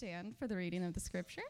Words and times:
stand 0.00 0.34
for 0.34 0.46
the 0.46 0.56
reading 0.56 0.82
of 0.82 0.94
the 0.94 1.00
scripture. 1.00 1.42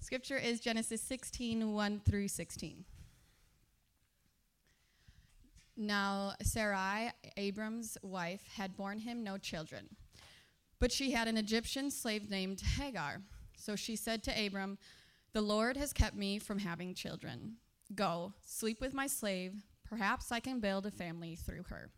Scripture 0.00 0.38
is 0.38 0.58
Genesis 0.58 1.02
16 1.02 1.70
1 1.70 2.00
through 2.00 2.28
16. 2.28 2.86
Now, 5.76 6.32
Sarai, 6.40 7.10
Abram's 7.36 7.98
wife, 8.02 8.40
had 8.56 8.74
borne 8.74 9.00
him 9.00 9.22
no 9.22 9.36
children, 9.36 9.86
but 10.80 10.90
she 10.90 11.10
had 11.10 11.28
an 11.28 11.36
Egyptian 11.36 11.90
slave 11.90 12.30
named 12.30 12.62
Hagar. 12.62 13.20
So 13.54 13.76
she 13.76 13.94
said 13.94 14.22
to 14.22 14.46
Abram, 14.46 14.78
The 15.34 15.42
Lord 15.42 15.76
has 15.76 15.92
kept 15.92 16.16
me 16.16 16.38
from 16.38 16.58
having 16.58 16.94
children. 16.94 17.56
Go, 17.94 18.32
sleep 18.46 18.80
with 18.80 18.94
my 18.94 19.08
slave. 19.08 19.56
Perhaps 19.84 20.32
I 20.32 20.40
can 20.40 20.58
build 20.58 20.86
a 20.86 20.90
family 20.90 21.36
through 21.36 21.64
her. 21.68 21.90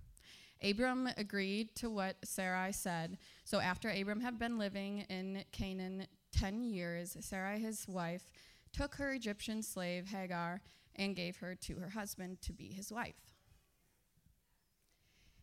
Abram 0.65 1.09
agreed 1.19 1.75
to 1.77 1.91
what 1.91 2.17
Sarai 2.25 2.73
said. 2.73 3.19
So 3.45 3.61
after 3.61 3.91
Abram 3.91 4.21
had 4.21 4.39
been 4.39 4.59
living 4.59 5.05
in 5.11 5.45
Canaan 5.53 6.07
10 6.33 6.65
years, 6.65 7.17
Sarai, 7.21 7.61
his 7.61 7.87
wife, 7.87 8.31
took 8.73 8.95
her 8.97 9.13
Egyptian 9.13 9.63
slave 9.63 10.09
Hagar 10.09 10.63
and 10.97 11.15
gave 11.15 11.37
her 11.37 11.55
to 11.55 11.77
her 11.77 11.91
husband 11.91 12.41
to 12.43 12.53
be 12.53 12.69
his 12.69 12.91
wife. 12.91 13.35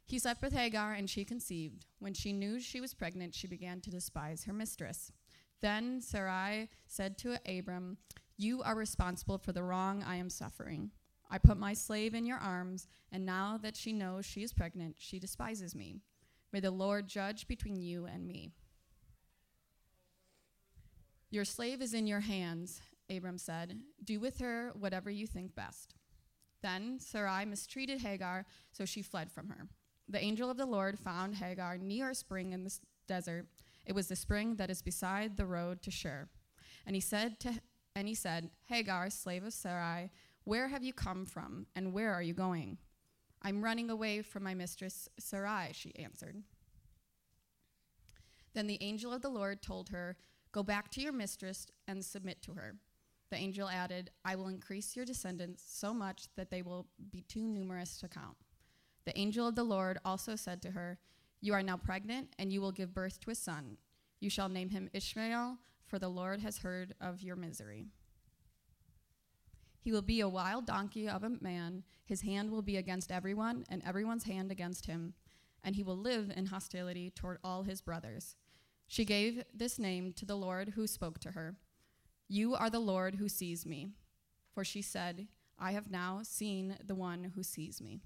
He 0.05 0.19
slept 0.19 0.41
with 0.41 0.51
Hagar, 0.51 0.91
and 0.91 1.09
she 1.09 1.23
conceived. 1.23 1.85
When 1.99 2.13
she 2.13 2.33
knew 2.33 2.59
she 2.59 2.81
was 2.81 2.93
pregnant, 2.93 3.33
she 3.33 3.47
began 3.47 3.79
to 3.81 3.89
despise 3.89 4.43
her 4.43 4.51
mistress. 4.51 5.11
Then 5.61 6.01
Sarai 6.01 6.67
said 6.87 7.17
to 7.19 7.37
Abram, 7.47 7.97
You 8.35 8.61
are 8.63 8.75
responsible 8.75 9.37
for 9.37 9.53
the 9.53 9.63
wrong 9.63 10.03
I 10.03 10.15
am 10.17 10.29
suffering. 10.29 10.91
I 11.31 11.37
put 11.37 11.57
my 11.57 11.73
slave 11.73 12.13
in 12.13 12.25
your 12.25 12.37
arms, 12.37 12.89
and 13.09 13.25
now 13.25 13.57
that 13.63 13.77
she 13.77 13.93
knows 13.93 14.25
she 14.25 14.43
is 14.43 14.51
pregnant, 14.51 14.95
she 14.97 15.17
despises 15.17 15.73
me. 15.73 16.01
May 16.51 16.59
the 16.59 16.71
Lord 16.71 17.07
judge 17.07 17.47
between 17.47 17.77
you 17.77 18.05
and 18.05 18.27
me. 18.27 18.51
Your 21.29 21.45
slave 21.45 21.81
is 21.81 21.93
in 21.93 22.05
your 22.05 22.19
hands, 22.19 22.81
Abram 23.09 23.37
said. 23.37 23.79
Do 24.03 24.19
with 24.19 24.39
her 24.39 24.73
whatever 24.77 25.09
you 25.09 25.25
think 25.25 25.55
best. 25.55 25.95
Then 26.61 26.99
Sarai 26.99 27.45
mistreated 27.45 28.01
Hagar, 28.01 28.45
so 28.73 28.83
she 28.83 29.01
fled 29.01 29.31
from 29.31 29.47
her. 29.47 29.67
The 30.09 30.21
angel 30.21 30.51
of 30.51 30.57
the 30.57 30.65
Lord 30.65 30.99
found 30.99 31.35
Hagar 31.35 31.77
near 31.77 32.09
a 32.09 32.15
spring 32.15 32.51
in 32.51 32.65
the 32.65 32.77
desert. 33.07 33.47
It 33.85 33.95
was 33.95 34.09
the 34.09 34.17
spring 34.17 34.57
that 34.57 34.69
is 34.69 34.81
beside 34.81 35.37
the 35.37 35.45
road 35.45 35.81
to 35.83 35.91
Shur. 35.91 36.27
And 36.85 36.95
he 36.95 37.01
said 37.01 37.39
to 37.39 37.61
and 37.95 38.07
he 38.07 38.15
said, 38.15 38.49
Hagar, 38.67 39.09
slave 39.09 39.43
of 39.43 39.53
Sarai, 39.53 40.11
where 40.43 40.67
have 40.67 40.83
you 40.83 40.93
come 40.93 41.25
from, 41.25 41.67
and 41.75 41.93
where 41.93 42.13
are 42.13 42.21
you 42.21 42.33
going? 42.33 42.77
I'm 43.43 43.63
running 43.63 43.89
away 43.89 44.21
from 44.21 44.43
my 44.43 44.53
mistress 44.53 45.09
Sarai, 45.19 45.69
she 45.73 45.95
answered. 45.97 46.43
Then 48.53 48.67
the 48.67 48.81
angel 48.81 49.13
of 49.13 49.21
the 49.21 49.29
Lord 49.29 49.61
told 49.61 49.89
her, 49.89 50.17
Go 50.51 50.63
back 50.63 50.91
to 50.91 51.01
your 51.01 51.13
mistress 51.13 51.65
and 51.87 52.03
submit 52.03 52.41
to 52.43 52.53
her. 52.53 52.75
The 53.29 53.37
angel 53.37 53.69
added, 53.69 54.11
I 54.25 54.35
will 54.35 54.49
increase 54.49 54.95
your 54.95 55.05
descendants 55.05 55.63
so 55.65 55.93
much 55.93 56.25
that 56.35 56.51
they 56.51 56.61
will 56.61 56.87
be 57.11 57.21
too 57.21 57.47
numerous 57.47 57.97
to 57.99 58.09
count. 58.09 58.35
The 59.05 59.17
angel 59.17 59.47
of 59.47 59.55
the 59.55 59.63
Lord 59.63 59.99
also 60.03 60.35
said 60.35 60.61
to 60.63 60.71
her, 60.71 60.99
You 61.39 61.53
are 61.53 61.63
now 61.63 61.77
pregnant, 61.77 62.35
and 62.37 62.51
you 62.51 62.59
will 62.59 62.73
give 62.73 62.93
birth 62.93 63.21
to 63.21 63.31
a 63.31 63.35
son. 63.35 63.77
You 64.19 64.29
shall 64.29 64.49
name 64.49 64.69
him 64.69 64.89
Ishmael, 64.93 65.57
for 65.85 65.97
the 65.97 66.09
Lord 66.09 66.41
has 66.41 66.57
heard 66.57 66.93
of 66.99 67.21
your 67.21 67.37
misery. 67.37 67.87
He 69.81 69.91
will 69.91 70.03
be 70.03 70.21
a 70.21 70.29
wild 70.29 70.67
donkey 70.67 71.09
of 71.09 71.23
a 71.23 71.29
man. 71.41 71.83
His 72.05 72.21
hand 72.21 72.51
will 72.51 72.61
be 72.61 72.77
against 72.77 73.11
everyone, 73.11 73.65
and 73.67 73.81
everyone's 73.83 74.25
hand 74.25 74.51
against 74.51 74.85
him. 74.85 75.15
And 75.63 75.75
he 75.75 75.83
will 75.83 75.97
live 75.97 76.31
in 76.35 76.45
hostility 76.45 77.09
toward 77.09 77.39
all 77.43 77.63
his 77.63 77.81
brothers. 77.81 78.35
She 78.87 79.05
gave 79.05 79.43
this 79.53 79.79
name 79.79 80.13
to 80.13 80.25
the 80.25 80.35
Lord 80.35 80.73
who 80.75 80.85
spoke 80.85 81.19
to 81.19 81.31
her 81.31 81.55
You 82.27 82.55
are 82.55 82.69
the 82.69 82.79
Lord 82.79 83.15
who 83.15 83.27
sees 83.27 83.65
me. 83.65 83.91
For 84.53 84.63
she 84.63 84.81
said, 84.81 85.27
I 85.57 85.71
have 85.71 85.89
now 85.89 86.21
seen 86.23 86.77
the 86.85 86.95
one 86.95 87.31
who 87.35 87.43
sees 87.43 87.81
me. 87.81 88.01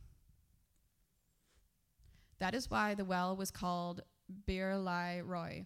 That 2.40 2.54
is 2.54 2.70
why 2.70 2.94
the 2.94 3.06
well 3.06 3.36
was 3.36 3.52
called 3.52 4.02
Beer 4.46 4.74
Lahai 4.74 5.22
Roi. 5.26 5.66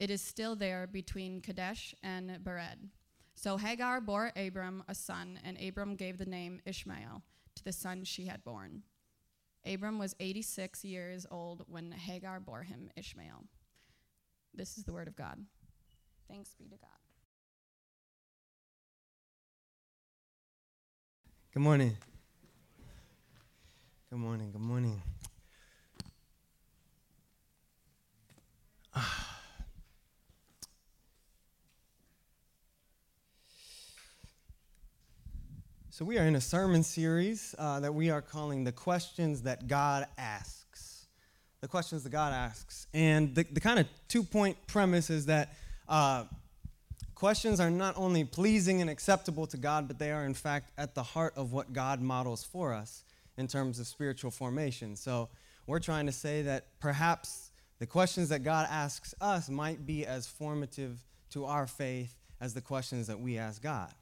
It 0.00 0.10
is 0.10 0.22
still 0.22 0.56
there 0.56 0.86
between 0.86 1.40
Kadesh 1.40 1.94
and 2.02 2.30
Bered. 2.42 2.88
So 3.38 3.56
Hagar 3.56 4.00
bore 4.00 4.32
Abram 4.34 4.82
a 4.88 4.96
son, 4.96 5.38
and 5.44 5.56
Abram 5.62 5.94
gave 5.94 6.18
the 6.18 6.26
name 6.26 6.60
Ishmael 6.66 7.22
to 7.54 7.62
the 7.62 7.72
son 7.72 8.02
she 8.02 8.26
had 8.26 8.42
born. 8.42 8.82
Abram 9.64 9.96
was 9.96 10.16
86 10.18 10.84
years 10.84 11.24
old 11.30 11.62
when 11.68 11.92
Hagar 11.92 12.40
bore 12.40 12.64
him 12.64 12.90
Ishmael. 12.96 13.44
This 14.52 14.76
is 14.76 14.82
the 14.82 14.92
word 14.92 15.06
of 15.06 15.14
God. 15.14 15.38
Thanks 16.28 16.56
be 16.58 16.64
to 16.64 16.76
God. 16.78 16.88
Good 21.54 21.62
morning. 21.62 21.96
Good 24.10 24.18
morning. 24.18 24.50
Good 24.50 24.60
morning. 24.60 25.00
Ah. 28.96 29.27
So, 35.98 36.04
we 36.04 36.16
are 36.16 36.24
in 36.24 36.36
a 36.36 36.40
sermon 36.40 36.84
series 36.84 37.56
uh, 37.58 37.80
that 37.80 37.92
we 37.92 38.08
are 38.08 38.22
calling 38.22 38.62
The 38.62 38.70
Questions 38.70 39.42
That 39.42 39.66
God 39.66 40.06
Asks. 40.16 41.08
The 41.60 41.66
questions 41.66 42.04
that 42.04 42.10
God 42.10 42.32
asks. 42.32 42.86
And 42.94 43.34
the, 43.34 43.44
the 43.50 43.58
kind 43.58 43.80
of 43.80 43.88
two 44.06 44.22
point 44.22 44.56
premise 44.68 45.10
is 45.10 45.26
that 45.26 45.56
uh, 45.88 46.26
questions 47.16 47.58
are 47.58 47.68
not 47.68 47.96
only 47.96 48.22
pleasing 48.22 48.80
and 48.80 48.88
acceptable 48.88 49.48
to 49.48 49.56
God, 49.56 49.88
but 49.88 49.98
they 49.98 50.12
are, 50.12 50.24
in 50.24 50.34
fact, 50.34 50.70
at 50.78 50.94
the 50.94 51.02
heart 51.02 51.32
of 51.34 51.52
what 51.52 51.72
God 51.72 52.00
models 52.00 52.44
for 52.44 52.72
us 52.72 53.02
in 53.36 53.48
terms 53.48 53.80
of 53.80 53.88
spiritual 53.88 54.30
formation. 54.30 54.94
So, 54.94 55.30
we're 55.66 55.80
trying 55.80 56.06
to 56.06 56.12
say 56.12 56.42
that 56.42 56.78
perhaps 56.78 57.50
the 57.80 57.86
questions 57.86 58.28
that 58.28 58.44
God 58.44 58.68
asks 58.70 59.16
us 59.20 59.50
might 59.50 59.84
be 59.84 60.06
as 60.06 60.28
formative 60.28 61.04
to 61.30 61.44
our 61.46 61.66
faith 61.66 62.14
as 62.40 62.54
the 62.54 62.60
questions 62.60 63.08
that 63.08 63.18
we 63.18 63.36
ask 63.36 63.60
God. 63.60 63.92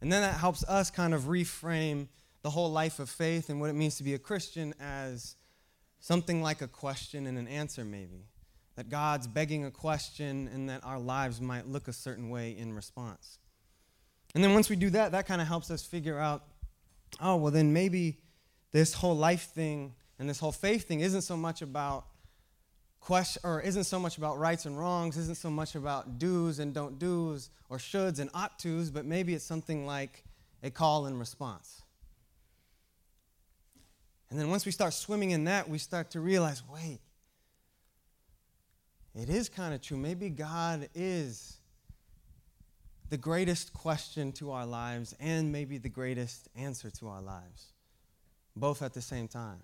And 0.00 0.12
then 0.12 0.22
that 0.22 0.38
helps 0.38 0.64
us 0.64 0.90
kind 0.90 1.14
of 1.14 1.24
reframe 1.24 2.08
the 2.42 2.50
whole 2.50 2.70
life 2.70 2.98
of 2.98 3.10
faith 3.10 3.50
and 3.50 3.60
what 3.60 3.70
it 3.70 3.74
means 3.74 3.96
to 3.96 4.02
be 4.02 4.14
a 4.14 4.18
Christian 4.18 4.74
as 4.80 5.36
something 5.98 6.42
like 6.42 6.62
a 6.62 6.68
question 6.68 7.26
and 7.26 7.36
an 7.38 7.46
answer, 7.46 7.84
maybe. 7.84 8.24
That 8.76 8.88
God's 8.88 9.26
begging 9.26 9.66
a 9.66 9.70
question 9.70 10.48
and 10.52 10.68
that 10.70 10.84
our 10.84 10.98
lives 10.98 11.40
might 11.40 11.66
look 11.66 11.86
a 11.86 11.92
certain 11.92 12.30
way 12.30 12.56
in 12.56 12.72
response. 12.72 13.38
And 14.34 14.42
then 14.42 14.54
once 14.54 14.70
we 14.70 14.76
do 14.76 14.90
that, 14.90 15.12
that 15.12 15.26
kind 15.26 15.40
of 15.42 15.48
helps 15.48 15.70
us 15.70 15.84
figure 15.84 16.18
out 16.18 16.44
oh, 17.20 17.36
well, 17.36 17.50
then 17.50 17.72
maybe 17.72 18.20
this 18.72 18.94
whole 18.94 19.16
life 19.16 19.50
thing 19.52 19.94
and 20.18 20.28
this 20.28 20.38
whole 20.38 20.52
faith 20.52 20.86
thing 20.86 21.00
isn't 21.00 21.22
so 21.22 21.36
much 21.36 21.62
about 21.62 22.06
question 23.00 23.40
or 23.44 23.60
isn't 23.60 23.84
so 23.84 23.98
much 23.98 24.18
about 24.18 24.38
rights 24.38 24.66
and 24.66 24.78
wrongs, 24.78 25.16
isn't 25.16 25.36
so 25.36 25.50
much 25.50 25.74
about 25.74 26.18
do's 26.18 26.58
and 26.58 26.74
don't 26.74 26.98
do's 26.98 27.50
or 27.68 27.78
shoulds 27.78 28.18
and 28.20 28.30
ought 28.34 28.58
to's, 28.58 28.90
but 28.90 29.04
maybe 29.04 29.34
it's 29.34 29.44
something 29.44 29.86
like 29.86 30.24
a 30.62 30.70
call 30.70 31.06
and 31.06 31.18
response. 31.18 31.82
And 34.30 34.38
then 34.38 34.48
once 34.48 34.64
we 34.64 34.72
start 34.72 34.92
swimming 34.92 35.30
in 35.30 35.44
that, 35.44 35.68
we 35.68 35.78
start 35.78 36.10
to 36.12 36.20
realize 36.20 36.62
wait, 36.72 37.00
it 39.14 39.28
is 39.28 39.48
kind 39.48 39.74
of 39.74 39.80
true. 39.80 39.96
Maybe 39.96 40.28
God 40.28 40.88
is 40.94 41.56
the 43.08 43.16
greatest 43.16 43.72
question 43.72 44.30
to 44.32 44.52
our 44.52 44.66
lives 44.66 45.16
and 45.18 45.50
maybe 45.50 45.78
the 45.78 45.88
greatest 45.88 46.48
answer 46.54 46.90
to 46.90 47.08
our 47.08 47.20
lives, 47.20 47.72
both 48.54 48.82
at 48.82 48.94
the 48.94 49.02
same 49.02 49.26
time 49.26 49.62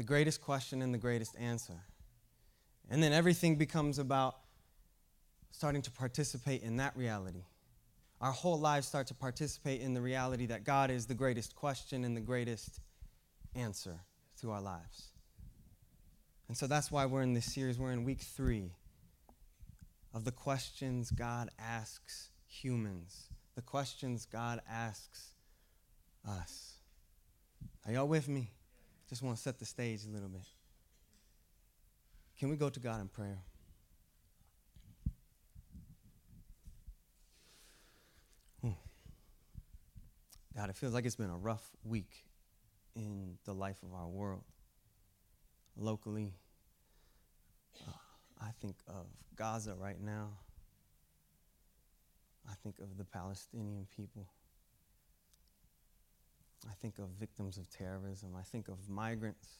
the 0.00 0.04
greatest 0.04 0.40
question 0.40 0.80
and 0.80 0.94
the 0.94 0.98
greatest 0.98 1.36
answer. 1.38 1.78
And 2.88 3.02
then 3.02 3.12
everything 3.12 3.56
becomes 3.56 3.98
about 3.98 4.34
starting 5.50 5.82
to 5.82 5.90
participate 5.90 6.62
in 6.62 6.78
that 6.78 6.96
reality. 6.96 7.44
Our 8.22 8.32
whole 8.32 8.58
lives 8.58 8.88
start 8.88 9.08
to 9.08 9.14
participate 9.14 9.82
in 9.82 9.92
the 9.92 10.00
reality 10.00 10.46
that 10.46 10.64
God 10.64 10.90
is 10.90 11.04
the 11.04 11.12
greatest 11.12 11.54
question 11.54 12.02
and 12.04 12.16
the 12.16 12.20
greatest 12.22 12.80
answer 13.54 14.00
to 14.40 14.52
our 14.52 14.62
lives. 14.62 15.10
And 16.48 16.56
so 16.56 16.66
that's 16.66 16.90
why 16.90 17.04
we're 17.04 17.20
in 17.20 17.34
this 17.34 17.52
series. 17.52 17.78
We're 17.78 17.92
in 17.92 18.04
week 18.04 18.22
three 18.22 18.72
of 20.14 20.24
the 20.24 20.32
questions 20.32 21.10
God 21.10 21.50
asks 21.58 22.30
humans, 22.46 23.26
the 23.54 23.60
questions 23.60 24.24
God 24.24 24.62
asks 24.66 25.34
us. 26.26 26.76
Are 27.84 27.92
y'all 27.92 28.08
with 28.08 28.28
me? 28.28 28.52
Just 29.10 29.22
want 29.22 29.36
to 29.36 29.42
set 29.42 29.58
the 29.58 29.66
stage 29.66 30.04
a 30.04 30.08
little 30.08 30.28
bit. 30.28 30.46
Can 32.38 32.48
we 32.48 32.56
go 32.56 32.70
to 32.70 32.80
God 32.80 33.00
in 33.00 33.08
prayer? 33.08 33.38
Hmm. 38.62 38.70
God, 40.56 40.70
it 40.70 40.76
feels 40.76 40.94
like 40.94 41.04
it's 41.04 41.16
been 41.16 41.28
a 41.28 41.36
rough 41.36 41.68
week 41.84 42.24
in 42.94 43.36
the 43.44 43.52
life 43.52 43.82
of 43.82 43.92
our 43.92 44.08
world, 44.08 44.44
locally, 45.76 46.34
uh, 47.86 47.92
think 48.60 48.76
of 48.86 49.06
Gaza 49.36 49.74
right 49.74 50.00
now. 50.00 50.30
I 52.48 52.54
think 52.62 52.78
of 52.78 52.96
the 52.96 53.04
Palestinian 53.04 53.86
people. 53.96 54.28
I 56.68 56.74
think 56.80 56.98
of 56.98 57.08
victims 57.18 57.56
of 57.56 57.70
terrorism. 57.70 58.34
I 58.38 58.42
think 58.42 58.68
of 58.68 58.88
migrants. 58.88 59.58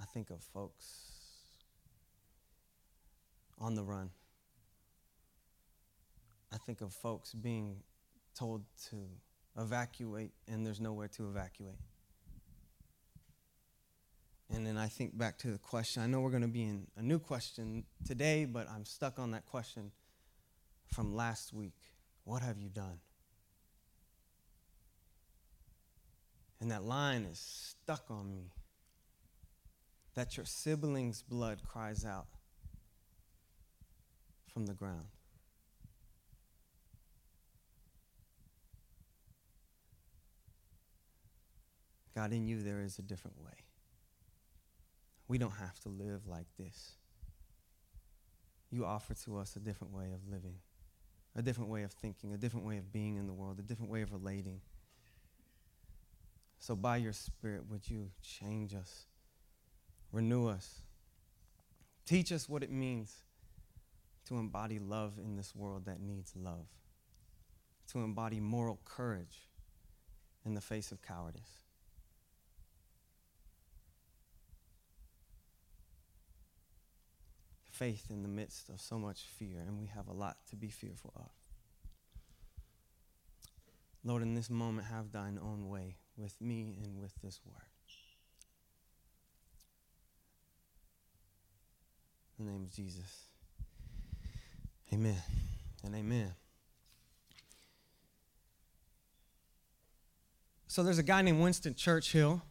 I 0.00 0.04
think 0.04 0.30
of 0.30 0.42
folks 0.42 1.18
on 3.58 3.74
the 3.74 3.82
run. 3.82 4.10
I 6.52 6.56
think 6.56 6.80
of 6.80 6.92
folks 6.92 7.34
being 7.34 7.82
told 8.34 8.62
to 8.90 8.96
evacuate 9.58 10.32
and 10.46 10.64
there's 10.64 10.80
nowhere 10.80 11.08
to 11.08 11.28
evacuate. 11.28 11.78
And 14.50 14.66
then 14.66 14.78
I 14.78 14.86
think 14.86 15.18
back 15.18 15.36
to 15.38 15.48
the 15.48 15.58
question. 15.58 16.02
I 16.02 16.06
know 16.06 16.20
we're 16.20 16.30
going 16.30 16.42
to 16.42 16.48
be 16.48 16.62
in 16.62 16.86
a 16.96 17.02
new 17.02 17.18
question 17.18 17.84
today, 18.06 18.46
but 18.46 18.66
I'm 18.70 18.86
stuck 18.86 19.18
on 19.18 19.32
that 19.32 19.44
question 19.44 19.90
from 20.86 21.14
last 21.14 21.52
week. 21.52 21.76
What 22.24 22.42
have 22.42 22.58
you 22.58 22.70
done? 22.70 23.00
And 26.60 26.70
that 26.70 26.84
line 26.84 27.24
is 27.24 27.38
stuck 27.38 28.04
on 28.10 28.30
me. 28.30 28.50
That 30.14 30.36
your 30.36 30.46
sibling's 30.46 31.22
blood 31.22 31.62
cries 31.64 32.04
out 32.04 32.26
from 34.52 34.66
the 34.66 34.74
ground. 34.74 35.06
God, 42.18 42.32
in 42.32 42.48
you 42.48 42.62
there 42.62 42.80
is 42.80 42.98
a 42.98 43.02
different 43.02 43.40
way. 43.40 43.52
We 45.28 45.38
don't 45.38 45.52
have 45.52 45.78
to 45.80 45.88
live 45.88 46.26
like 46.26 46.48
this. 46.58 46.96
You 48.72 48.84
offer 48.84 49.14
to 49.14 49.38
us 49.38 49.54
a 49.54 49.60
different 49.60 49.94
way 49.94 50.10
of 50.12 50.28
living, 50.28 50.56
a 51.36 51.42
different 51.42 51.70
way 51.70 51.84
of 51.84 51.92
thinking, 51.92 52.32
a 52.32 52.36
different 52.36 52.66
way 52.66 52.78
of 52.78 52.92
being 52.92 53.18
in 53.18 53.28
the 53.28 53.32
world, 53.32 53.60
a 53.60 53.62
different 53.62 53.92
way 53.92 54.02
of 54.02 54.12
relating. 54.12 54.60
So, 56.58 56.74
by 56.74 56.96
your 56.96 57.12
Spirit, 57.12 57.62
would 57.70 57.88
you 57.88 58.10
change 58.22 58.74
us, 58.74 59.06
renew 60.12 60.48
us, 60.48 60.82
teach 62.04 62.32
us 62.32 62.48
what 62.48 62.62
it 62.62 62.70
means 62.70 63.14
to 64.26 64.36
embody 64.36 64.78
love 64.78 65.18
in 65.18 65.36
this 65.36 65.54
world 65.54 65.86
that 65.86 66.00
needs 66.00 66.34
love, 66.36 66.66
to 67.92 68.00
embody 68.00 68.40
moral 68.40 68.80
courage 68.84 69.48
in 70.44 70.54
the 70.54 70.60
face 70.60 70.92
of 70.92 71.00
cowardice. 71.00 71.64
Faith 77.70 78.06
in 78.10 78.22
the 78.22 78.28
midst 78.28 78.68
of 78.68 78.80
so 78.80 78.98
much 78.98 79.22
fear, 79.38 79.60
and 79.64 79.78
we 79.78 79.86
have 79.86 80.08
a 80.08 80.12
lot 80.12 80.38
to 80.50 80.56
be 80.56 80.68
fearful 80.68 81.12
of. 81.14 81.30
Lord, 84.02 84.22
in 84.22 84.34
this 84.34 84.50
moment, 84.50 84.88
have 84.88 85.12
thine 85.12 85.38
own 85.40 85.68
way 85.68 85.96
with 86.18 86.38
me 86.40 86.76
and 86.82 87.00
with 87.00 87.12
this 87.22 87.40
word. 87.46 87.54
In 92.38 92.46
the 92.46 92.52
name 92.52 92.62
of 92.62 92.70
Jesus. 92.70 93.26
Amen 94.92 95.16
and 95.84 95.94
amen. 95.94 96.32
So 100.66 100.82
there's 100.82 100.98
a 100.98 101.02
guy 101.02 101.22
named 101.22 101.40
Winston 101.40 101.74
Churchill. 101.74 102.42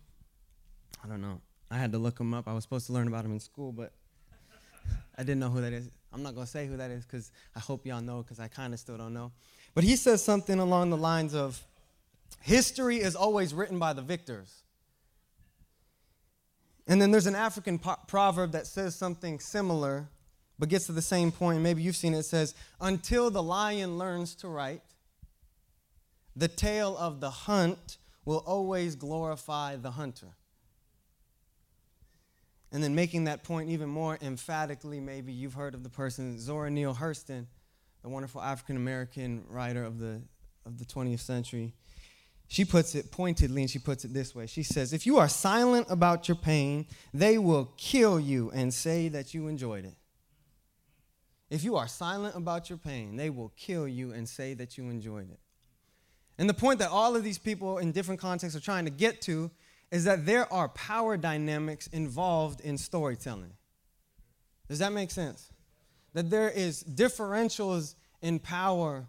I 1.03 1.07
don't 1.07 1.21
know. 1.21 1.41
I 1.69 1.77
had 1.77 1.91
to 1.91 1.97
look 1.97 2.19
him 2.19 2.33
up. 2.33 2.47
I 2.47 2.53
was 2.53 2.63
supposed 2.63 2.87
to 2.87 2.93
learn 2.93 3.07
about 3.07 3.25
him 3.25 3.31
in 3.31 3.39
school, 3.39 3.71
but 3.71 3.91
I 5.17 5.23
didn't 5.23 5.39
know 5.39 5.49
who 5.49 5.61
that 5.61 5.73
is. 5.73 5.89
I'm 6.13 6.23
not 6.23 6.35
going 6.35 6.45
to 6.45 6.51
say 6.51 6.67
who 6.67 6.77
that 6.77 6.89
is 6.89 7.05
because 7.05 7.31
I 7.55 7.59
hope 7.59 7.85
y'all 7.85 8.01
know 8.01 8.23
because 8.23 8.39
I 8.39 8.47
kind 8.47 8.73
of 8.73 8.79
still 8.79 8.97
don't 8.97 9.13
know. 9.13 9.31
But 9.75 9.83
he 9.83 9.95
says 9.95 10.23
something 10.23 10.59
along 10.59 10.89
the 10.89 10.97
lines 10.97 11.35
of 11.35 11.61
history 12.47 12.97
is 12.97 13.15
always 13.15 13.53
written 13.53 13.77
by 13.77 13.91
the 13.91 14.01
victors. 14.01 14.63
And 16.87 17.01
then 17.01 17.11
there's 17.11 17.27
an 17.27 17.35
African 17.35 17.77
po- 17.77 17.97
proverb 18.07 18.53
that 18.53 18.65
says 18.65 18.95
something 18.95 19.39
similar 19.39 20.07
but 20.57 20.69
gets 20.69 20.85
to 20.87 20.93
the 20.93 21.01
same 21.01 21.31
point. 21.31 21.61
Maybe 21.61 21.81
you've 21.81 21.97
seen 21.97 22.13
it. 22.13 22.19
It 22.19 22.23
says, 22.23 22.55
Until 22.79 23.29
the 23.29 23.43
lion 23.43 23.97
learns 23.97 24.33
to 24.35 24.47
write, 24.47 24.81
the 26.35 26.47
tale 26.47 26.97
of 26.97 27.19
the 27.19 27.29
hunt 27.29 27.97
will 28.25 28.43
always 28.45 28.95
glorify 28.95 29.75
the 29.75 29.91
hunter. 29.91 30.27
And 32.71 32.81
then 32.81 32.95
making 32.95 33.25
that 33.25 33.43
point 33.43 33.69
even 33.69 33.89
more 33.89 34.17
emphatically, 34.21 34.99
maybe 34.99 35.33
you've 35.33 35.53
heard 35.53 35.73
of 35.73 35.83
the 35.83 35.89
person 35.89 36.39
Zora 36.39 36.69
Neale 36.69 36.95
Hurston, 36.95 37.45
the 38.03 38.09
wonderful 38.09 38.41
African 38.41 38.77
American 38.77 39.43
writer 39.49 39.83
of 39.83 39.99
the, 39.99 40.21
of 40.65 40.79
the 40.79 40.85
20th 40.85 41.19
century. 41.19 41.73
She 42.47 42.63
puts 42.63 42.95
it 42.95 43.11
pointedly 43.11 43.61
and 43.61 43.69
she 43.69 43.79
puts 43.79 44.05
it 44.05 44.13
this 44.13 44.33
way. 44.33 44.47
She 44.47 44.63
says, 44.63 44.93
If 44.93 45.05
you 45.05 45.17
are 45.17 45.27
silent 45.27 45.87
about 45.89 46.27
your 46.27 46.37
pain, 46.37 46.87
they 47.13 47.37
will 47.37 47.73
kill 47.77 48.19
you 48.19 48.51
and 48.51 48.73
say 48.73 49.09
that 49.09 49.33
you 49.33 49.47
enjoyed 49.47 49.85
it. 49.85 49.95
If 51.49 51.63
you 51.63 51.75
are 51.75 51.87
silent 51.87 52.35
about 52.35 52.69
your 52.69 52.77
pain, 52.77 53.15
they 53.15 53.29
will 53.29 53.51
kill 53.57 53.87
you 53.87 54.11
and 54.11 54.27
say 54.27 54.53
that 54.53 54.77
you 54.77 54.89
enjoyed 54.89 55.29
it. 55.29 55.39
And 56.37 56.49
the 56.49 56.53
point 56.53 56.79
that 56.79 56.89
all 56.89 57.15
of 57.15 57.23
these 57.23 57.37
people 57.37 57.79
in 57.79 57.91
different 57.91 58.21
contexts 58.21 58.57
are 58.57 58.63
trying 58.63 58.85
to 58.85 58.91
get 58.91 59.21
to 59.23 59.49
is 59.91 60.03
that 60.03 60.25
there 60.25 60.51
are 60.51 60.69
power 60.69 61.17
dynamics 61.17 61.87
involved 61.87 62.61
in 62.61 62.77
storytelling. 62.77 63.53
Does 64.67 64.79
that 64.79 64.91
make 64.91 65.11
sense? 65.11 65.51
That 66.13 66.29
there 66.29 66.49
is 66.49 66.83
differentials 66.83 67.95
in 68.21 68.39
power 68.39 69.07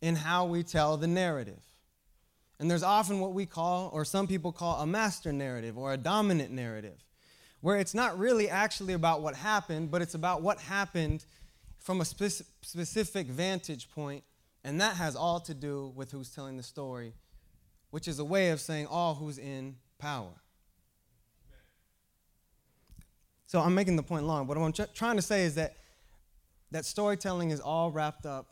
in 0.00 0.16
how 0.16 0.46
we 0.46 0.62
tell 0.62 0.96
the 0.96 1.06
narrative. 1.06 1.62
And 2.58 2.70
there's 2.70 2.82
often 2.82 3.20
what 3.20 3.32
we 3.32 3.46
call, 3.46 3.90
or 3.92 4.04
some 4.04 4.26
people 4.26 4.52
call, 4.52 4.80
a 4.80 4.86
master 4.86 5.32
narrative 5.32 5.76
or 5.76 5.92
a 5.92 5.96
dominant 5.96 6.50
narrative, 6.52 7.04
where 7.60 7.78
it's 7.78 7.94
not 7.94 8.18
really 8.18 8.48
actually 8.48 8.92
about 8.92 9.22
what 9.22 9.34
happened, 9.34 9.90
but 9.90 10.02
it's 10.02 10.14
about 10.14 10.42
what 10.42 10.60
happened 10.60 11.24
from 11.78 12.00
a 12.00 12.04
spec- 12.04 12.46
specific 12.62 13.26
vantage 13.26 13.90
point, 13.90 14.22
and 14.62 14.80
that 14.80 14.96
has 14.96 15.16
all 15.16 15.40
to 15.40 15.54
do 15.54 15.92
with 15.96 16.12
who's 16.12 16.30
telling 16.30 16.56
the 16.56 16.62
story, 16.62 17.14
which 17.90 18.06
is 18.06 18.18
a 18.18 18.24
way 18.24 18.50
of 18.50 18.60
saying 18.60 18.86
all 18.86 19.14
who's 19.14 19.38
in 19.38 19.76
power. 19.98 20.32
So 23.46 23.60
I'm 23.60 23.74
making 23.74 23.96
the 23.96 24.02
point 24.02 24.26
long. 24.26 24.46
What 24.46 24.56
I'm 24.56 24.72
trying 24.94 25.16
to 25.16 25.22
say 25.22 25.44
is 25.44 25.54
that 25.56 25.76
that 26.70 26.84
storytelling 26.84 27.50
is 27.50 27.60
all 27.60 27.90
wrapped 27.90 28.26
up 28.26 28.50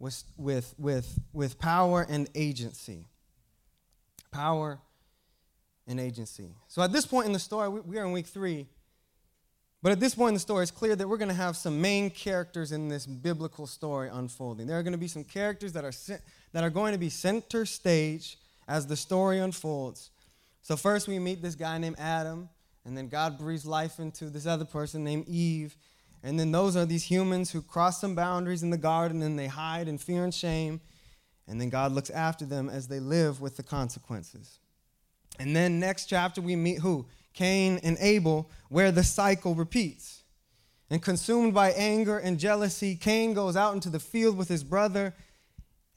with, 0.00 0.24
with, 0.36 0.74
with, 0.78 1.20
with 1.32 1.58
power 1.60 2.04
and 2.08 2.28
agency. 2.34 3.06
Power 4.32 4.80
and 5.86 6.00
agency. 6.00 6.56
So 6.66 6.82
at 6.82 6.90
this 6.90 7.06
point 7.06 7.26
in 7.26 7.32
the 7.32 7.38
story, 7.38 7.68
we, 7.68 7.80
we 7.80 7.98
are 7.98 8.04
in 8.04 8.12
week 8.12 8.26
three. 8.26 8.66
But 9.82 9.92
at 9.92 10.00
this 10.00 10.14
point 10.14 10.30
in 10.30 10.34
the 10.34 10.40
story, 10.40 10.62
it's 10.62 10.70
clear 10.70 10.96
that 10.96 11.08
we're 11.08 11.16
going 11.16 11.28
to 11.30 11.34
have 11.34 11.56
some 11.56 11.80
main 11.80 12.10
characters 12.10 12.72
in 12.72 12.88
this 12.88 13.06
biblical 13.06 13.66
story 13.66 14.08
unfolding. 14.12 14.66
There 14.66 14.78
are 14.78 14.82
going 14.82 14.92
to 14.92 14.98
be 14.98 15.08
some 15.08 15.24
characters 15.24 15.72
that 15.72 15.84
are, 15.84 15.92
that 16.52 16.64
are 16.64 16.70
going 16.70 16.92
to 16.92 16.98
be 16.98 17.08
center 17.08 17.64
stage 17.64 18.38
as 18.68 18.86
the 18.86 18.96
story 18.96 19.38
unfolds. 19.38 20.10
So, 20.62 20.76
first, 20.76 21.08
we 21.08 21.18
meet 21.18 21.40
this 21.40 21.54
guy 21.54 21.78
named 21.78 21.96
Adam, 21.98 22.50
and 22.84 22.96
then 22.96 23.08
God 23.08 23.38
breathes 23.38 23.64
life 23.64 23.98
into 23.98 24.28
this 24.28 24.46
other 24.46 24.66
person 24.66 25.02
named 25.02 25.26
Eve. 25.26 25.74
And 26.22 26.38
then 26.38 26.52
those 26.52 26.76
are 26.76 26.84
these 26.84 27.04
humans 27.04 27.50
who 27.50 27.62
cross 27.62 28.00
some 28.00 28.14
boundaries 28.14 28.62
in 28.62 28.70
the 28.70 28.78
garden 28.78 29.22
and 29.22 29.38
they 29.38 29.46
hide 29.46 29.88
in 29.88 29.98
fear 29.98 30.24
and 30.24 30.34
shame. 30.34 30.80
And 31.48 31.60
then 31.60 31.70
God 31.70 31.92
looks 31.92 32.10
after 32.10 32.44
them 32.44 32.68
as 32.68 32.88
they 32.88 33.00
live 33.00 33.40
with 33.40 33.56
the 33.56 33.62
consequences. 33.62 34.58
And 35.38 35.56
then, 35.56 35.80
next 35.80 36.06
chapter, 36.06 36.40
we 36.40 36.54
meet 36.54 36.80
who? 36.80 37.06
Cain 37.32 37.80
and 37.82 37.96
Abel, 38.00 38.50
where 38.68 38.92
the 38.92 39.02
cycle 39.02 39.54
repeats. 39.54 40.22
And 40.90 41.00
consumed 41.00 41.54
by 41.54 41.70
anger 41.72 42.18
and 42.18 42.38
jealousy, 42.38 42.96
Cain 42.96 43.32
goes 43.32 43.56
out 43.56 43.74
into 43.74 43.88
the 43.88 44.00
field 44.00 44.36
with 44.36 44.48
his 44.48 44.64
brother 44.64 45.14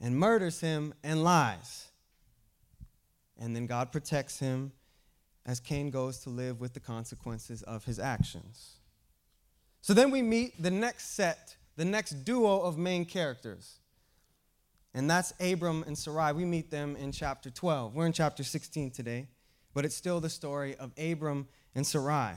and 0.00 0.16
murders 0.16 0.60
him 0.60 0.94
and 1.02 1.22
lies. 1.22 1.88
And 3.38 3.54
then 3.54 3.66
God 3.66 3.92
protects 3.92 4.38
him 4.38 4.72
as 5.44 5.60
Cain 5.60 5.90
goes 5.90 6.20
to 6.20 6.30
live 6.30 6.60
with 6.60 6.72
the 6.72 6.80
consequences 6.80 7.62
of 7.64 7.84
his 7.84 7.98
actions. 7.98 8.76
So 9.84 9.92
then 9.92 10.10
we 10.10 10.22
meet 10.22 10.62
the 10.62 10.70
next 10.70 11.14
set, 11.14 11.56
the 11.76 11.84
next 11.84 12.24
duo 12.24 12.60
of 12.60 12.78
main 12.78 13.04
characters. 13.04 13.78
And 14.94 15.10
that's 15.10 15.32
Abram 15.40 15.84
and 15.86 15.96
Sarai. 15.96 16.32
We 16.32 16.44
meet 16.44 16.70
them 16.70 16.96
in 16.96 17.12
chapter 17.12 17.50
12. 17.50 17.94
We're 17.94 18.06
in 18.06 18.12
chapter 18.12 18.42
16 18.44 18.90
today 18.90 19.28
but 19.74 19.84
it's 19.84 19.96
still 19.96 20.20
the 20.20 20.30
story 20.30 20.76
of 20.76 20.92
Abram 20.96 21.48
and 21.74 21.86
Sarai. 21.86 22.34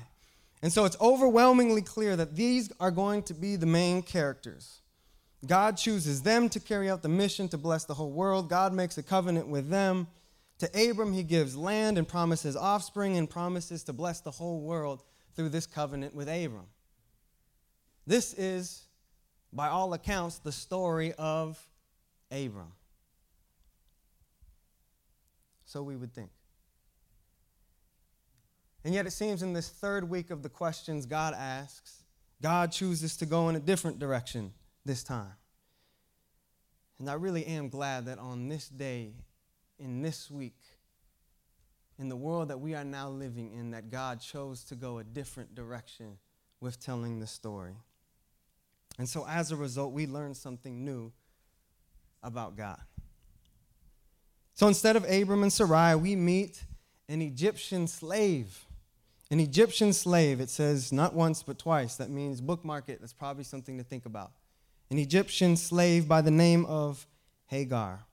And 0.63 0.73
so 0.73 0.85
it's 0.85 0.97
overwhelmingly 0.99 1.83
clear 1.83 2.15
that 2.15 2.35
these 2.35 2.71
are 2.79 2.91
going 2.91 3.23
to 3.23 3.35
be 3.35 3.55
the 3.55 3.67
main 3.67 4.01
characters. 4.01 4.81
God 5.45 5.77
chooses 5.77 6.23
them 6.23 6.49
to 6.49 6.59
carry 6.59 6.89
out 6.89 7.03
the 7.03 7.09
mission 7.09 7.47
to 7.49 7.57
bless 7.59 7.85
the 7.85 7.93
whole 7.93 8.11
world. 8.11 8.49
God 8.49 8.73
makes 8.73 8.97
a 8.97 9.03
covenant 9.03 9.47
with 9.47 9.69
them. 9.69 10.07
To 10.57 10.89
Abram, 10.89 11.13
he 11.13 11.21
gives 11.21 11.55
land 11.55 11.99
and 11.99 12.07
promises 12.07 12.57
offspring 12.57 13.17
and 13.17 13.29
promises 13.29 13.83
to 13.83 13.93
bless 13.93 14.19
the 14.21 14.31
whole 14.31 14.61
world 14.61 15.03
through 15.35 15.49
this 15.49 15.67
covenant 15.67 16.15
with 16.15 16.27
Abram. 16.27 16.65
This 18.07 18.33
is, 18.33 18.85
by 19.51 19.67
all 19.67 19.93
accounts, 19.93 20.39
the 20.39 20.53
story 20.53 21.13
of 21.17 21.61
Abram. 22.31 22.71
So 25.65 25.83
we 25.83 25.97
would 25.97 26.13
think. 26.13 26.29
And 28.85 28.93
yet, 28.93 29.05
it 29.05 29.11
seems 29.11 29.43
in 29.43 29.51
this 29.51 29.67
third 29.67 30.09
week 30.09 30.29
of 30.31 30.41
the 30.41 30.47
questions 30.47 31.05
God 31.05 31.33
asks, 31.33 32.03
God 32.41 32.71
chooses 32.71 33.17
to 33.17 33.25
go 33.25 33.49
in 33.49 33.57
a 33.57 33.59
different 33.59 33.99
direction 33.99 34.53
this 34.85 35.03
time. 35.03 35.33
And 36.99 37.09
I 37.09 37.13
really 37.13 37.45
am 37.45 37.67
glad 37.67 38.05
that 38.05 38.19
on 38.19 38.47
this 38.47 38.69
day, 38.69 39.11
in 39.77 40.01
this 40.01 40.31
week, 40.31 40.63
in 41.99 42.07
the 42.07 42.15
world 42.15 42.47
that 42.47 42.59
we 42.59 42.73
are 42.73 42.85
now 42.85 43.09
living 43.09 43.51
in, 43.51 43.71
that 43.71 43.89
God 43.89 44.21
chose 44.21 44.63
to 44.65 44.75
go 44.75 44.99
a 44.99 45.03
different 45.03 45.53
direction 45.53 46.17
with 46.61 46.79
telling 46.79 47.19
the 47.19 47.27
story. 47.27 47.75
And 48.97 49.07
so, 49.07 49.25
as 49.27 49.51
a 49.51 49.55
result, 49.55 49.93
we 49.93 50.07
learn 50.07 50.33
something 50.33 50.83
new 50.83 51.11
about 52.23 52.55
God. 52.55 52.79
So, 54.53 54.67
instead 54.67 54.95
of 54.95 55.09
Abram 55.09 55.43
and 55.43 55.53
Sarai, 55.53 55.95
we 55.95 56.15
meet 56.15 56.63
an 57.07 57.21
Egyptian 57.21 57.87
slave. 57.87 58.65
An 59.29 59.39
Egyptian 59.39 59.93
slave, 59.93 60.39
it 60.39 60.49
says 60.49 60.91
not 60.91 61.13
once 61.13 61.43
but 61.43 61.59
twice. 61.59 61.95
That 61.97 62.09
means 62.09 62.41
bookmark 62.41 62.89
it. 62.89 62.99
That's 63.01 63.13
probably 63.13 63.43
something 63.43 63.77
to 63.77 63.83
think 63.83 64.05
about. 64.05 64.31
An 64.89 64.97
Egyptian 64.97 65.57
slave 65.57 66.07
by 66.07 66.21
the 66.21 66.31
name 66.31 66.65
of 66.65 67.05
Hagar. 67.47 68.05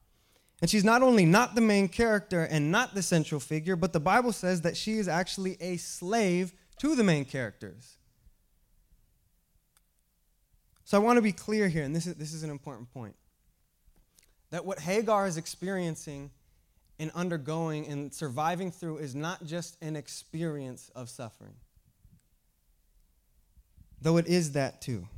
And 0.61 0.71
she's 0.71 0.85
not 0.85 1.03
only 1.03 1.25
not 1.25 1.55
the 1.55 1.61
main 1.61 1.89
character 1.89 2.45
and 2.45 2.71
not 2.73 2.95
the 2.95 3.03
central 3.03 3.41
figure, 3.41 3.77
but 3.77 3.93
the 3.93 4.01
Bible 4.01 4.33
says 4.33 4.63
that 4.63 4.77
she 4.77 4.95
is 4.95 5.09
actually 5.09 5.57
a 5.61 5.77
slave 5.77 6.53
to 6.79 6.97
the 6.97 7.05
main 7.05 7.25
characters. 7.25 7.99
So 10.85 11.01
I 11.01 11.03
want 11.03 11.17
to 11.17 11.23
be 11.23 11.33
clear 11.33 11.69
here, 11.69 11.83
and 11.83 11.97
this 11.97 12.07
is, 12.07 12.15
this 12.15 12.33
is 12.33 12.43
an 12.43 12.51
important 12.51 12.93
point 12.93 13.17
that 14.51 14.65
what 14.65 14.79
Hagar 14.79 15.27
is 15.27 15.37
experiencing 15.37 16.31
and 16.99 17.11
undergoing 17.13 17.89
and 17.89 18.15
surviving 18.15 18.71
through 18.71 18.99
is 18.99 19.15
not 19.15 19.45
just 19.45 19.77
an 19.83 19.97
experience 19.97 20.91
of 20.95 21.09
suffering, 21.09 21.55
though 24.01 24.17
it 24.17 24.29
is 24.29 24.53
that 24.53 24.81
too. 24.81 25.09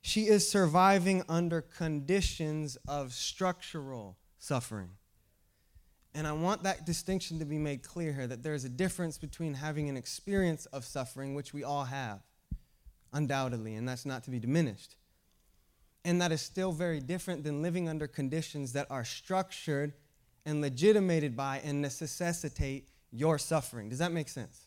She 0.00 0.22
is 0.22 0.48
surviving 0.48 1.22
under 1.28 1.60
conditions 1.60 2.76
of 2.88 3.12
structural 3.12 4.16
suffering. 4.38 4.90
And 6.14 6.26
I 6.26 6.32
want 6.32 6.64
that 6.64 6.84
distinction 6.84 7.38
to 7.38 7.44
be 7.44 7.58
made 7.58 7.84
clear 7.84 8.12
here 8.12 8.26
that 8.26 8.42
there 8.42 8.54
is 8.54 8.64
a 8.64 8.68
difference 8.68 9.16
between 9.18 9.54
having 9.54 9.88
an 9.88 9.96
experience 9.96 10.66
of 10.66 10.84
suffering, 10.84 11.34
which 11.34 11.54
we 11.54 11.62
all 11.62 11.84
have, 11.84 12.20
undoubtedly, 13.12 13.74
and 13.74 13.88
that's 13.88 14.06
not 14.06 14.24
to 14.24 14.30
be 14.30 14.38
diminished. 14.38 14.96
And 16.04 16.20
that 16.20 16.32
is 16.32 16.40
still 16.40 16.72
very 16.72 17.00
different 17.00 17.44
than 17.44 17.62
living 17.62 17.88
under 17.88 18.06
conditions 18.06 18.72
that 18.72 18.86
are 18.90 19.04
structured 19.04 19.92
and 20.44 20.60
legitimated 20.60 21.36
by 21.36 21.60
and 21.64 21.80
necessitate 21.80 22.88
your 23.12 23.38
suffering. 23.38 23.88
Does 23.88 23.98
that 23.98 24.12
make 24.12 24.28
sense? 24.28 24.66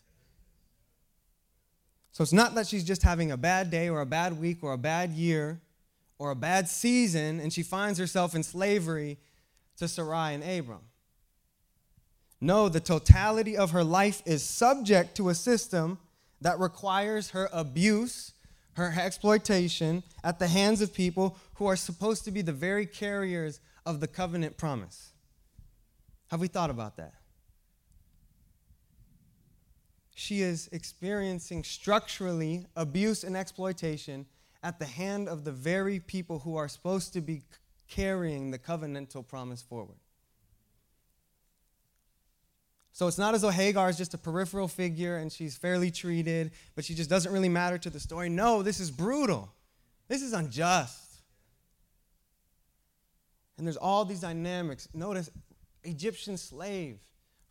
So 2.12 2.22
it's 2.22 2.32
not 2.32 2.54
that 2.54 2.66
she's 2.66 2.84
just 2.84 3.02
having 3.02 3.30
a 3.30 3.36
bad 3.36 3.70
day 3.70 3.90
or 3.90 4.00
a 4.00 4.06
bad 4.06 4.40
week 4.40 4.58
or 4.62 4.72
a 4.72 4.78
bad 4.78 5.10
year 5.10 5.60
or 6.18 6.30
a 6.30 6.34
bad 6.34 6.66
season 6.66 7.40
and 7.40 7.52
she 7.52 7.62
finds 7.62 7.98
herself 7.98 8.34
in 8.34 8.42
slavery 8.42 9.18
to 9.76 9.86
Sarai 9.86 10.32
and 10.32 10.42
Abram. 10.42 10.80
No, 12.40 12.68
the 12.70 12.80
totality 12.80 13.56
of 13.56 13.72
her 13.72 13.84
life 13.84 14.22
is 14.24 14.42
subject 14.42 15.14
to 15.16 15.28
a 15.28 15.34
system 15.34 15.98
that 16.40 16.58
requires 16.58 17.30
her 17.30 17.48
abuse, 17.52 18.32
her 18.76 18.94
exploitation 18.98 20.02
at 20.24 20.38
the 20.38 20.48
hands 20.48 20.80
of 20.80 20.94
people 20.94 21.36
who 21.54 21.66
are 21.66 21.76
supposed 21.76 22.24
to 22.24 22.30
be 22.30 22.42
the 22.42 22.52
very 22.52 22.86
carriers 22.86 23.60
of 23.84 24.00
the 24.00 24.08
covenant 24.08 24.56
promise. 24.56 25.12
Have 26.28 26.40
we 26.40 26.48
thought 26.48 26.70
about 26.70 26.96
that? 26.96 27.14
she 30.18 30.40
is 30.40 30.68
experiencing 30.72 31.62
structurally 31.62 32.64
abuse 32.74 33.22
and 33.22 33.36
exploitation 33.36 34.24
at 34.62 34.78
the 34.78 34.86
hand 34.86 35.28
of 35.28 35.44
the 35.44 35.52
very 35.52 36.00
people 36.00 36.38
who 36.38 36.56
are 36.56 36.68
supposed 36.68 37.12
to 37.12 37.20
be 37.20 37.42
carrying 37.86 38.50
the 38.50 38.58
covenantal 38.58 39.24
promise 39.24 39.60
forward. 39.60 39.98
So 42.96 43.06
it's 43.06 43.18
not 43.18 43.34
as 43.34 43.42
though 43.42 43.50
Hagar 43.50 43.90
is 43.90 43.98
just 43.98 44.14
a 44.14 44.18
peripheral 44.18 44.68
figure 44.68 45.18
and 45.18 45.30
she's 45.30 45.54
fairly 45.54 45.90
treated, 45.90 46.52
but 46.74 46.82
she 46.82 46.94
just 46.94 47.10
doesn't 47.10 47.30
really 47.30 47.50
matter 47.50 47.76
to 47.76 47.90
the 47.90 48.00
story. 48.00 48.30
No, 48.30 48.62
this 48.62 48.80
is 48.80 48.90
brutal. 48.90 49.52
This 50.08 50.22
is 50.22 50.32
unjust. 50.32 51.20
And 53.58 53.66
there's 53.66 53.76
all 53.76 54.06
these 54.06 54.20
dynamics. 54.20 54.88
Notice 54.94 55.30
Egyptian 55.84 56.38
slave 56.38 56.98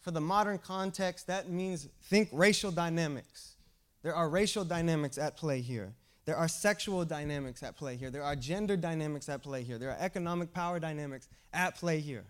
for 0.02 0.10
the 0.10 0.20
modern 0.20 0.58
context, 0.58 1.28
that 1.28 1.48
means 1.48 1.90
think 2.06 2.28
racial 2.32 2.72
dynamics. 2.72 3.54
There 4.02 4.16
are 4.16 4.28
racial 4.28 4.64
dynamics 4.64 5.20
at 5.20 5.38
play 5.38 5.62
here. 5.62 5.94
There 6.26 6.38
are 6.38 6.48
sexual 6.48 7.06
dynamics 7.06 7.62
at 7.62 7.78
play 7.78 7.98
here. 7.98 8.10
There 8.10 8.24
are 8.24 8.36
gender 8.36 8.76
dynamics 8.78 9.30
at 9.30 9.44
play 9.44 9.62
here. 9.62 9.78
There 9.78 9.92
are 9.92 9.98
economic 10.00 10.54
power 10.56 10.80
dynamics 10.80 11.28
at 11.54 11.76
play 11.76 12.00
here 12.00 12.26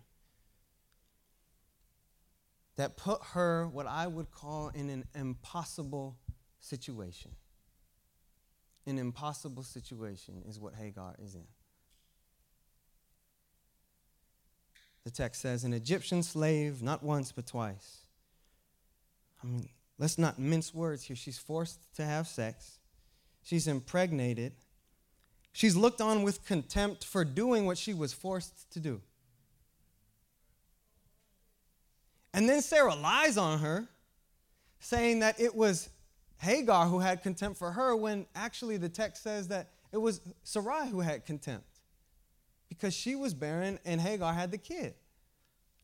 that 2.77 2.97
put 2.97 3.21
her, 3.33 3.67
what 3.67 3.87
I 3.87 4.07
would 4.07 4.31
call, 4.31 4.69
in 4.69 4.89
an 4.89 5.05
impossible 5.15 6.17
situation. 6.59 7.31
An 8.85 8.97
impossible 8.97 9.63
situation 9.63 10.43
is 10.47 10.59
what 10.59 10.75
Hagar 10.75 11.15
is 11.19 11.35
in. 11.35 11.45
the 15.05 15.11
text 15.11 15.41
says, 15.41 15.63
an 15.63 15.71
Egyptian 15.71 16.23
slave, 16.23 16.81
not 16.81 17.03
once, 17.03 17.31
but 17.31 17.45
twice. 17.45 17.99
I 19.41 19.47
mean, 19.47 19.69
let's 19.99 20.17
not 20.17 20.39
mince 20.39 20.73
words 20.73 21.03
here. 21.03 21.15
She's 21.15 21.37
forced 21.37 21.79
to 21.95 22.03
have 22.03 22.27
sex, 22.27 22.79
she's 23.43 23.67
impregnated, 23.67 24.53
she's 25.53 25.75
looked 25.75 26.01
on 26.01 26.23
with 26.23 26.43
contempt 26.43 27.05
for 27.05 27.23
doing 27.23 27.67
what 27.67 27.77
she 27.77 27.93
was 27.93 28.11
forced 28.11 28.71
to 28.71 28.79
do. 28.79 28.99
And 32.35 32.49
then 32.49 32.61
Sarah 32.61 32.93
lies 32.95 33.37
on 33.37 33.59
her, 33.59 33.87
saying 34.79 35.19
that 35.19 35.39
it 35.39 35.55
was 35.55 35.87
Hagar 36.39 36.85
who 36.85 36.99
had 36.99 37.23
contempt 37.23 37.57
for 37.57 37.71
her, 37.71 37.95
when 37.95 38.25
actually 38.35 38.75
the 38.75 38.89
text 38.89 39.23
says 39.23 39.47
that 39.47 39.69
it 39.93 39.97
was 39.97 40.19
Sarai 40.43 40.89
who 40.89 40.99
had 40.99 41.25
contempt 41.25 41.79
because 42.67 42.93
she 42.93 43.15
was 43.15 43.33
barren 43.33 43.79
and 43.85 44.01
Hagar 44.01 44.33
had 44.33 44.51
the 44.51 44.57
kid. 44.57 44.95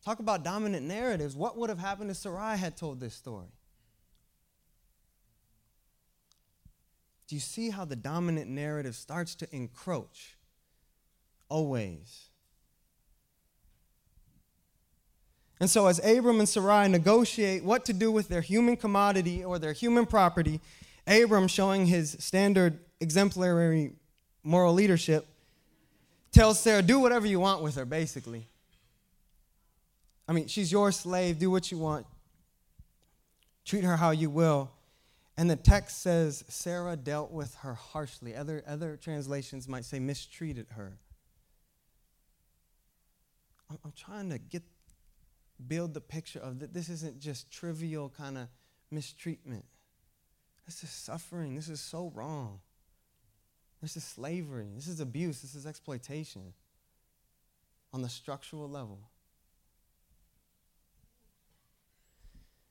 Talk 0.03 0.19
about 0.19 0.43
dominant 0.43 0.85
narratives. 0.85 1.37
What 1.37 1.55
would 1.57 1.69
have 1.69 1.79
happened 1.79 2.11
if 2.11 2.17
Sarai 2.17 2.57
had 2.57 2.75
told 2.75 2.99
this 2.99 3.15
story? 3.15 3.53
Do 7.27 7.35
you 7.35 7.41
see 7.41 7.69
how 7.69 7.85
the 7.85 7.95
dominant 7.95 8.49
narrative 8.49 8.95
starts 8.95 9.35
to 9.35 9.55
encroach? 9.55 10.37
Always. 11.47 12.30
And 15.61 15.69
so, 15.69 15.85
as 15.85 16.03
Abram 16.03 16.39
and 16.39 16.49
Sarai 16.49 16.89
negotiate 16.89 17.63
what 17.63 17.85
to 17.85 17.93
do 17.93 18.11
with 18.11 18.29
their 18.29 18.41
human 18.41 18.75
commodity 18.75 19.45
or 19.45 19.59
their 19.59 19.73
human 19.73 20.07
property, 20.07 20.59
Abram, 21.05 21.47
showing 21.47 21.85
his 21.85 22.17
standard 22.19 22.79
exemplary 22.99 23.91
moral 24.43 24.73
leadership, 24.73 25.27
tells 26.31 26.59
Sarah, 26.59 26.81
do 26.81 26.97
whatever 26.97 27.27
you 27.27 27.39
want 27.39 27.61
with 27.61 27.75
her, 27.75 27.85
basically. 27.85 28.47
I 30.27 30.33
mean, 30.33 30.47
she's 30.47 30.71
your 30.71 30.91
slave, 30.91 31.37
do 31.37 31.51
what 31.51 31.71
you 31.71 31.77
want, 31.77 32.07
treat 33.63 33.83
her 33.83 33.97
how 33.97 34.09
you 34.09 34.31
will. 34.31 34.71
And 35.37 35.47
the 35.47 35.55
text 35.55 36.01
says 36.01 36.43
Sarah 36.47 36.95
dealt 36.95 37.31
with 37.31 37.53
her 37.57 37.75
harshly. 37.75 38.35
Other, 38.35 38.63
other 38.67 38.97
translations 38.97 39.67
might 39.67 39.85
say 39.85 39.99
mistreated 39.99 40.65
her. 40.71 40.97
I'm, 43.69 43.77
I'm 43.85 43.93
trying 43.95 44.31
to 44.31 44.39
get 44.39 44.63
build 45.67 45.93
the 45.93 46.01
picture 46.01 46.39
of 46.39 46.59
that 46.59 46.73
this 46.73 46.89
isn't 46.89 47.19
just 47.19 47.51
trivial 47.51 48.09
kind 48.09 48.37
of 48.37 48.47
mistreatment. 48.89 49.65
This 50.65 50.83
is 50.83 50.89
suffering. 50.89 51.55
This 51.55 51.69
is 51.69 51.81
so 51.81 52.11
wrong. 52.13 52.59
This 53.81 53.97
is 53.97 54.03
slavery. 54.03 54.67
This 54.75 54.87
is 54.87 54.99
abuse. 54.99 55.41
This 55.41 55.55
is 55.55 55.65
exploitation 55.65 56.53
on 57.93 58.01
the 58.01 58.09
structural 58.09 58.69
level. 58.69 58.99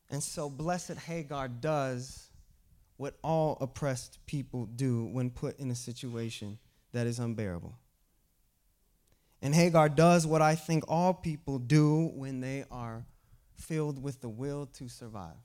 And 0.09 0.23
so, 0.23 0.49
blessed 0.49 0.99
Hagar 0.99 1.49
does 1.49 2.31
what 2.97 3.17
all 3.23 3.57
oppressed 3.61 4.19
people 4.27 4.67
do 4.67 5.07
when 5.07 5.31
put 5.31 5.59
in 5.59 5.71
a 5.71 5.75
situation 5.75 6.59
that 6.93 7.07
is 7.07 7.19
unbearable. 7.19 7.75
And 9.43 9.55
Hagar 9.55 9.89
does 9.89 10.27
what 10.27 10.43
I 10.43 10.55
think 10.55 10.85
all 10.87 11.15
people 11.15 11.59
do 11.59 12.11
when 12.15 12.41
they 12.41 12.65
are 12.71 13.07
filled 13.55 14.03
with 14.03 14.21
the 14.21 14.29
will 14.29 14.67
to 14.75 14.89
survive. 14.89 15.37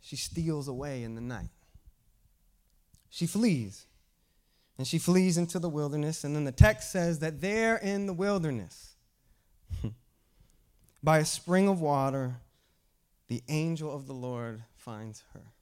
She 0.00 0.16
steals 0.16 0.68
away 0.68 1.02
in 1.02 1.14
the 1.14 1.20
night. 1.20 1.50
she 3.08 3.26
flees. 3.26 3.86
And 4.76 4.86
she 4.86 4.98
flees 4.98 5.38
into 5.38 5.58
the 5.58 5.68
wilderness. 5.68 6.24
And 6.24 6.34
then 6.34 6.44
the 6.44 6.52
text 6.52 6.90
says 6.90 7.20
that 7.20 7.40
there 7.40 7.76
in 7.76 8.06
the 8.06 8.12
wilderness, 8.12 8.96
by 11.02 11.18
a 11.18 11.24
spring 11.24 11.68
of 11.68 11.80
water, 11.80 12.36
the 13.28 13.42
angel 13.48 13.94
of 13.94 14.06
the 14.06 14.12
Lord 14.12 14.64
finds 14.74 15.22
her. 15.32 15.53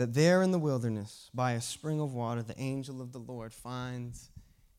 That 0.00 0.14
there 0.14 0.40
in 0.40 0.50
the 0.50 0.58
wilderness, 0.58 1.28
by 1.34 1.52
a 1.52 1.60
spring 1.60 2.00
of 2.00 2.14
water, 2.14 2.42
the 2.42 2.58
angel 2.58 3.02
of 3.02 3.12
the 3.12 3.18
Lord 3.18 3.52
finds 3.52 4.30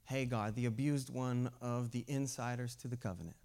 Hagar, 0.05 0.49
the 0.49 0.65
abused 0.65 1.11
one 1.11 1.51
of 1.61 1.91
the 1.91 2.03
insiders 2.07 2.73
to 2.77 2.87
the 2.87 2.97
covenant. 2.97 3.35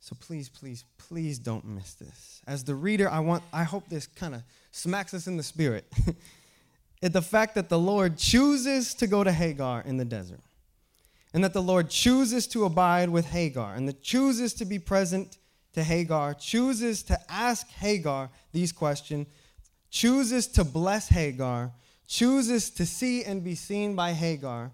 So 0.00 0.16
please, 0.18 0.48
please, 0.48 0.86
please 0.96 1.38
don't 1.38 1.66
miss 1.66 1.92
this. 1.92 2.40
As 2.46 2.64
the 2.64 2.74
reader, 2.74 3.10
I 3.10 3.20
want 3.20 3.42
I 3.52 3.64
hope 3.64 3.90
this 3.90 4.06
kind 4.06 4.34
of 4.34 4.42
smacks 4.70 5.12
us 5.12 5.26
in 5.26 5.36
the 5.36 5.42
spirit. 5.42 5.84
at 7.02 7.12
the 7.12 7.20
fact 7.20 7.56
that 7.56 7.68
the 7.68 7.78
Lord 7.78 8.16
chooses 8.16 8.94
to 8.94 9.06
go 9.06 9.22
to 9.22 9.32
Hagar 9.32 9.82
in 9.82 9.98
the 9.98 10.06
desert. 10.06 10.40
And 11.34 11.44
that 11.44 11.52
the 11.52 11.60
Lord 11.60 11.90
chooses 11.90 12.46
to 12.46 12.64
abide 12.64 13.10
with 13.10 13.26
Hagar 13.26 13.74
and 13.74 13.86
that 13.86 14.00
chooses 14.00 14.54
to 14.54 14.64
be 14.64 14.78
present 14.78 15.36
to 15.76 15.84
Hagar, 15.84 16.32
chooses 16.32 17.02
to 17.04 17.18
ask 17.30 17.68
Hagar 17.68 18.30
these 18.52 18.72
questions, 18.72 19.26
chooses 19.90 20.46
to 20.48 20.64
bless 20.64 21.08
Hagar, 21.10 21.70
chooses 22.06 22.70
to 22.70 22.86
see 22.86 23.22
and 23.22 23.44
be 23.44 23.54
seen 23.54 23.94
by 23.94 24.12
Hagar. 24.12 24.72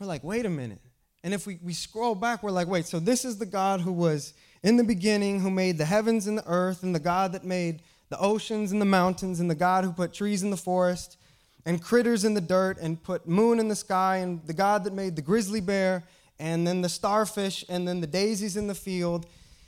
We're 0.00 0.08
like, 0.08 0.24
wait 0.24 0.46
a 0.46 0.50
minute. 0.50 0.80
And 1.22 1.32
if 1.32 1.46
we, 1.46 1.60
we 1.62 1.72
scroll 1.72 2.16
back, 2.16 2.42
we're 2.42 2.50
like, 2.50 2.66
wait, 2.66 2.86
so 2.86 2.98
this 2.98 3.24
is 3.24 3.38
the 3.38 3.46
God 3.46 3.80
who 3.80 3.92
was 3.92 4.34
in 4.64 4.76
the 4.76 4.84
beginning, 4.84 5.38
who 5.38 5.50
made 5.50 5.78
the 5.78 5.84
heavens 5.84 6.26
and 6.26 6.36
the 6.36 6.46
earth, 6.48 6.82
and 6.82 6.92
the 6.92 7.00
God 7.00 7.30
that 7.32 7.44
made 7.44 7.82
the 8.08 8.18
oceans 8.18 8.72
and 8.72 8.80
the 8.80 8.86
mountains, 8.86 9.38
and 9.38 9.48
the 9.48 9.54
God 9.54 9.84
who 9.84 9.92
put 9.92 10.12
trees 10.12 10.42
in 10.42 10.50
the 10.50 10.56
forest 10.56 11.18
and 11.64 11.80
critters 11.80 12.24
in 12.24 12.34
the 12.34 12.40
dirt, 12.40 12.78
and 12.80 13.00
put 13.00 13.28
moon 13.28 13.60
in 13.60 13.68
the 13.68 13.76
sky, 13.76 14.16
and 14.16 14.44
the 14.48 14.52
God 14.52 14.82
that 14.82 14.92
made 14.92 15.14
the 15.14 15.22
grizzly 15.22 15.60
bear, 15.60 16.02
and 16.40 16.66
then 16.66 16.82
the 16.82 16.88
starfish, 16.88 17.64
and 17.68 17.86
then 17.86 18.00
the 18.00 18.06
daisies 18.08 18.56
in 18.56 18.66
the 18.66 18.74
field, 18.74 19.26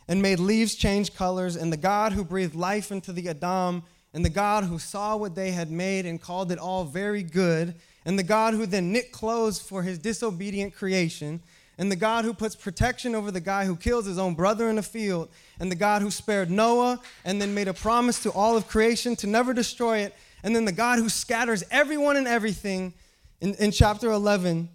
and 0.09 0.21
made 0.21 0.39
leaves 0.39 0.75
change 0.75 1.15
colors, 1.15 1.57
and 1.57 1.73
the 1.73 1.77
God 1.77 2.13
who 2.13 2.25
breathed 2.25 2.55
life 2.55 2.91
into 2.91 3.13
the 3.13 3.29
Adam, 3.29 3.83
and 4.13 4.25
the 4.25 4.31
God 4.31 4.65
who 4.65 4.79
saw 4.79 5.17
what 5.17 5.35
they 5.35 5.51
had 5.51 5.71
made 5.71 6.07
and 6.07 6.21
called 6.21 6.53
it 6.53 6.59
all 6.59 6.85
very 6.85 7.23
good 7.23 7.75
and 8.05 8.19
the 8.19 8.23
God 8.23 8.55
who 8.55 8.67
then 8.67 8.93
knit 8.93 9.13
clothes 9.13 9.59
for 9.59 9.83
his 9.83 9.99
disobedient 9.99 10.75
creation, 10.75 11.41
and 11.79 11.91
the 11.91 11.97
God 11.97 12.25
who 12.25 12.35
puts 12.35 12.55
protection 12.55 13.15
over 13.15 13.31
the 13.31 13.41
guy 13.41 13.65
who 13.65 13.77
kills 13.77 14.07
his 14.07 14.19
own 14.19 14.35
brother 14.35 14.69
in 14.69 14.77
the 14.77 14.83
field, 14.83 15.29
and 15.59 15.71
the 15.71 15.77
God 15.77 16.03
who 16.03 16.11
spared 16.11 16.51
Noah 16.51 17.01
and 17.25 17.41
then 17.41 17.55
made 17.55 17.69
a 17.69 17.75
promise 17.75 18.23
to 18.23 18.31
all 18.31 18.57
of 18.57 18.69
creation 18.69 19.17
to 19.17 19.27
never 19.27 19.53
destroy 19.53 19.99
it, 19.99 20.15
and 20.43 20.55
then 20.55 20.67
the 20.67 20.73
God 20.73 20.99
who 20.99 21.09
scatters 21.09 21.65
everyone 21.71 22.17
and 22.17 22.29
everything 22.29 22.93
in, 23.41 23.55
in 23.55 23.71
chapter 23.71 24.11
11 24.11 24.69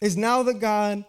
is 0.00 0.16
now 0.16 0.42
the 0.42 0.54
God 0.54 1.04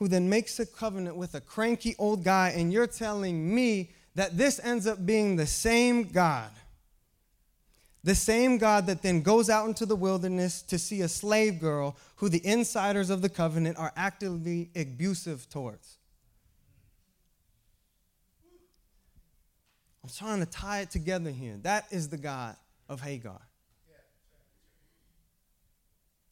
who 0.00 0.08
then 0.08 0.28
makes 0.28 0.58
a 0.58 0.66
covenant 0.66 1.14
with 1.14 1.36
a 1.36 1.40
cranky 1.40 1.94
old 1.96 2.24
guy, 2.24 2.52
and 2.56 2.72
you're 2.72 2.88
telling 2.88 3.54
me 3.54 3.90
that 4.16 4.36
this 4.36 4.58
ends 4.64 4.88
up 4.88 5.06
being 5.06 5.36
the 5.36 5.46
same 5.46 6.02
God 6.02 6.50
the 8.02 8.14
same 8.14 8.56
God 8.56 8.86
that 8.86 9.02
then 9.02 9.20
goes 9.20 9.50
out 9.50 9.66
into 9.66 9.84
the 9.84 9.96
wilderness 9.96 10.62
to 10.62 10.78
see 10.78 11.02
a 11.02 11.08
slave 11.08 11.60
girl 11.60 11.96
who 12.16 12.28
the 12.28 12.44
insiders 12.46 13.10
of 13.10 13.20
the 13.20 13.28
covenant 13.28 13.76
are 13.78 13.92
actively 13.94 14.70
abusive 14.74 15.48
towards. 15.50 15.98
I'm 20.02 20.08
trying 20.08 20.40
to 20.40 20.46
tie 20.46 20.80
it 20.80 20.90
together 20.90 21.30
here. 21.30 21.58
That 21.62 21.86
is 21.90 22.08
the 22.08 22.16
God 22.16 22.56
of 22.88 23.02
Hagar. 23.02 23.40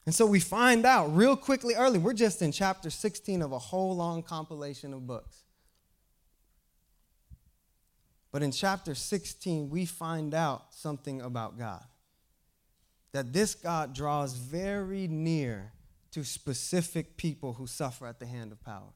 And 0.09 0.15
so 0.15 0.25
we 0.25 0.39
find 0.39 0.87
out 0.87 1.15
real 1.15 1.35
quickly 1.35 1.75
early, 1.75 1.99
we're 1.99 2.13
just 2.13 2.41
in 2.41 2.51
chapter 2.51 2.89
16 2.89 3.43
of 3.43 3.51
a 3.51 3.59
whole 3.59 3.95
long 3.95 4.23
compilation 4.23 4.91
of 4.91 5.05
books. 5.05 5.43
But 8.31 8.41
in 8.41 8.51
chapter 8.51 8.95
16, 8.95 9.69
we 9.69 9.85
find 9.85 10.33
out 10.33 10.73
something 10.73 11.21
about 11.21 11.59
God. 11.59 11.83
That 13.11 13.33
this 13.33 13.53
God 13.53 13.93
draws 13.93 14.33
very 14.33 15.07
near 15.07 15.73
to 16.09 16.23
specific 16.23 17.15
people 17.15 17.53
who 17.53 17.67
suffer 17.67 18.07
at 18.07 18.19
the 18.19 18.25
hand 18.25 18.51
of 18.51 18.63
power. 18.63 18.95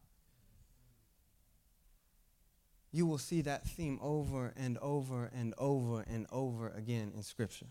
You 2.91 3.05
will 3.05 3.19
see 3.19 3.41
that 3.41 3.67
theme 3.67 3.99
over 4.01 4.51
and 4.57 4.79
over 4.79 5.25
and 5.25 5.53
over 5.59 6.01
and 6.01 6.25
over 6.31 6.69
again 6.69 7.11
in 7.15 7.21
Scripture. 7.21 7.67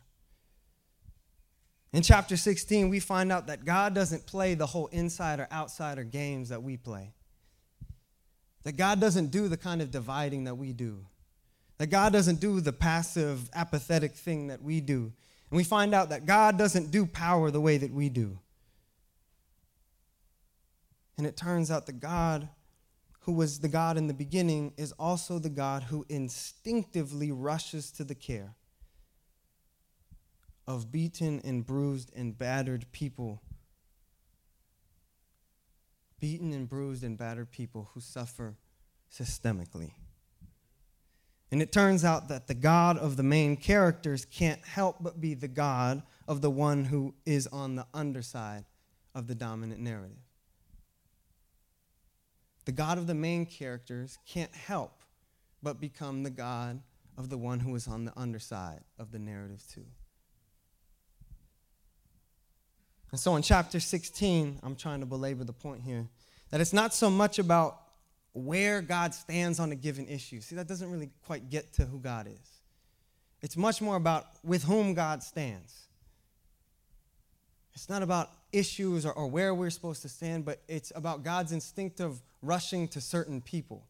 In 1.92 2.02
chapter 2.02 2.38
16, 2.38 2.88
we 2.88 3.00
find 3.00 3.31
out 3.31 3.48
that 3.48 3.64
God 3.64 3.94
doesn't 3.94 4.26
play 4.26 4.55
the 4.55 4.66
whole 4.66 4.87
insider 4.88 5.46
outsider 5.52 6.05
games 6.05 6.48
that 6.48 6.62
we 6.62 6.78
play. 6.78 7.12
That 8.62 8.72
God 8.72 8.98
doesn't 8.98 9.31
do 9.31 9.48
the 9.48 9.59
kind 9.59 9.83
of 9.83 9.90
dividing 9.90 10.44
that 10.44 10.55
we 10.55 10.72
do. 10.72 11.05
That 11.76 11.88
God 11.88 12.12
doesn't 12.12 12.40
do 12.40 12.61
the 12.61 12.72
passive, 12.72 13.50
apathetic 13.52 14.14
thing 14.14 14.46
that 14.46 14.62
we 14.62 14.81
do. 14.81 15.12
And 15.50 15.57
we 15.57 15.64
find 15.64 15.94
out 15.94 16.09
that 16.09 16.24
God 16.24 16.57
doesn't 16.57 16.90
do 16.90 17.05
power 17.05 17.50
the 17.50 17.61
way 17.61 17.76
that 17.76 17.92
we 17.92 18.09
do. 18.09 18.38
And 21.18 21.26
it 21.26 21.37
turns 21.37 21.70
out 21.70 21.85
the 21.85 21.92
God 21.92 22.48
who 23.20 23.33
was 23.33 23.61
the 23.61 23.68
God 23.68 23.98
in 23.98 24.07
the 24.07 24.14
beginning 24.14 24.72
is 24.76 24.92
also 24.92 25.38
the 25.38 25.50
God 25.50 25.85
who 25.85 26.07
instinctively 26.09 27.31
rushes 27.31 27.90
to 27.92 28.05
the 28.05 28.14
care 28.14 28.55
of 30.66 30.92
beaten 30.92 31.40
and 31.44 31.66
bruised 31.66 32.12
and 32.14 32.37
battered 32.37 32.87
people. 32.92 33.42
Beaten 36.20 36.53
and 36.53 36.68
bruised 36.68 37.03
and 37.03 37.18
battered 37.18 37.51
people 37.51 37.90
who 37.94 38.01
suffer 38.01 38.57
systemically. 39.12 39.92
And 41.51 41.61
it 41.61 41.70
turns 41.70 42.05
out 42.05 42.29
that 42.29 42.46
the 42.46 42.55
God 42.55 42.96
of 42.96 43.16
the 43.16 43.22
main 43.22 43.57
characters 43.57 44.25
can't 44.25 44.64
help 44.64 44.96
but 45.01 45.20
be 45.20 45.35
the 45.35 45.48
God 45.48 46.03
of 46.27 46.40
the 46.40 46.51
one 46.51 46.87
who 46.87 47.14
is 47.27 47.46
on 47.48 47.77
the 47.77 47.87
underside 47.92 48.64
of 49.14 49.27
the 49.27 49.35
dominant 49.35 49.81
narrative. 49.81 50.16
The 52.64 52.72
God 52.72 52.96
of 52.96 53.07
the 53.07 53.14
main 53.14 53.44
characters 53.44 54.18
can't 54.25 54.55
help 54.55 55.03
but 55.62 55.81
become 55.81 56.22
the 56.22 56.31
God 56.31 56.81
of 57.18 57.29
the 57.29 57.37
one 57.37 57.61
who 57.61 57.75
is 57.75 57.87
on 57.87 58.05
the 58.05 58.12
underside 58.16 58.81
of 58.98 59.12
the 59.12 59.18
narrative, 59.18 59.62
too. 59.70 59.85
And 63.12 63.20
so 63.20 63.37
in 63.37 63.42
chapter 63.42 63.79
16, 63.79 64.61
I'm 64.62 64.75
trying 64.75 65.01
to 65.01 65.07
belabor 65.07 65.44
the 65.44 65.53
point 65.53 65.83
here 65.83 66.09
that 66.51 66.61
it's 66.61 66.72
not 66.72 66.92
so 66.94 67.11
much 67.11 67.38
about 67.38 67.79
where 68.33 68.81
God 68.81 69.14
stands 69.14 69.61
on 69.61 69.70
a 69.70 69.75
given 69.75 70.09
issue. 70.09 70.40
See, 70.40 70.57
that 70.57 70.66
doesn't 70.66 70.90
really 70.90 71.11
quite 71.27 71.51
get 71.51 71.75
to 71.75 71.85
who 71.85 71.98
God 71.98 72.27
is. 72.27 72.51
It's 73.42 73.57
much 73.57 73.83
more 73.83 73.96
about 73.96 74.27
with 74.42 74.64
whom 74.64 74.94
God 74.94 75.22
stands. 75.22 75.88
It's 77.75 77.88
not 77.88 78.03
about 78.03 78.31
issues 78.53 79.05
or, 79.05 79.12
or 79.12 79.27
where 79.27 79.55
we're 79.55 79.70
supposed 79.70 80.03
to 80.03 80.09
stand, 80.09 80.44
but 80.44 80.62
it's 80.68 80.92
about 80.94 81.22
God's 81.22 81.53
instinctive 81.53 82.20
rushing 82.40 82.88
to 82.88 83.01
certain 83.01 83.40
people. 83.40 83.87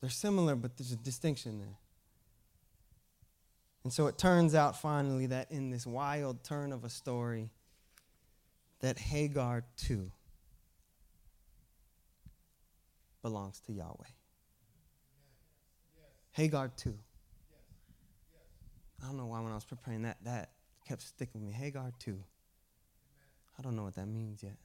They're 0.00 0.10
similar, 0.10 0.54
but 0.54 0.76
there's 0.76 0.92
a 0.92 0.96
distinction 0.96 1.58
there. 1.58 1.78
And 3.84 3.92
so 3.92 4.06
it 4.06 4.18
turns 4.18 4.54
out 4.54 4.80
finally 4.80 5.26
that 5.26 5.50
in 5.50 5.70
this 5.70 5.86
wild 5.86 6.44
turn 6.44 6.72
of 6.72 6.84
a 6.84 6.90
story, 6.90 7.50
that 8.80 8.98
Hagar 8.98 9.64
too 9.76 10.10
belongs 13.22 13.60
to 13.60 13.72
Yahweh. 13.72 14.04
Hagar 16.32 16.68
too. 16.76 16.94
I 19.02 19.06
don't 19.06 19.16
know 19.16 19.26
why 19.26 19.40
when 19.40 19.52
I 19.52 19.54
was 19.54 19.64
preparing 19.64 20.02
that, 20.02 20.18
that 20.24 20.50
kept 20.86 21.02
sticking 21.02 21.40
with 21.40 21.48
me. 21.48 21.52
Hagar 21.52 21.92
too. 21.98 22.18
I 23.58 23.62
don't 23.62 23.76
know 23.76 23.82
what 23.82 23.96
that 23.96 24.06
means 24.06 24.42
yet. 24.42 24.56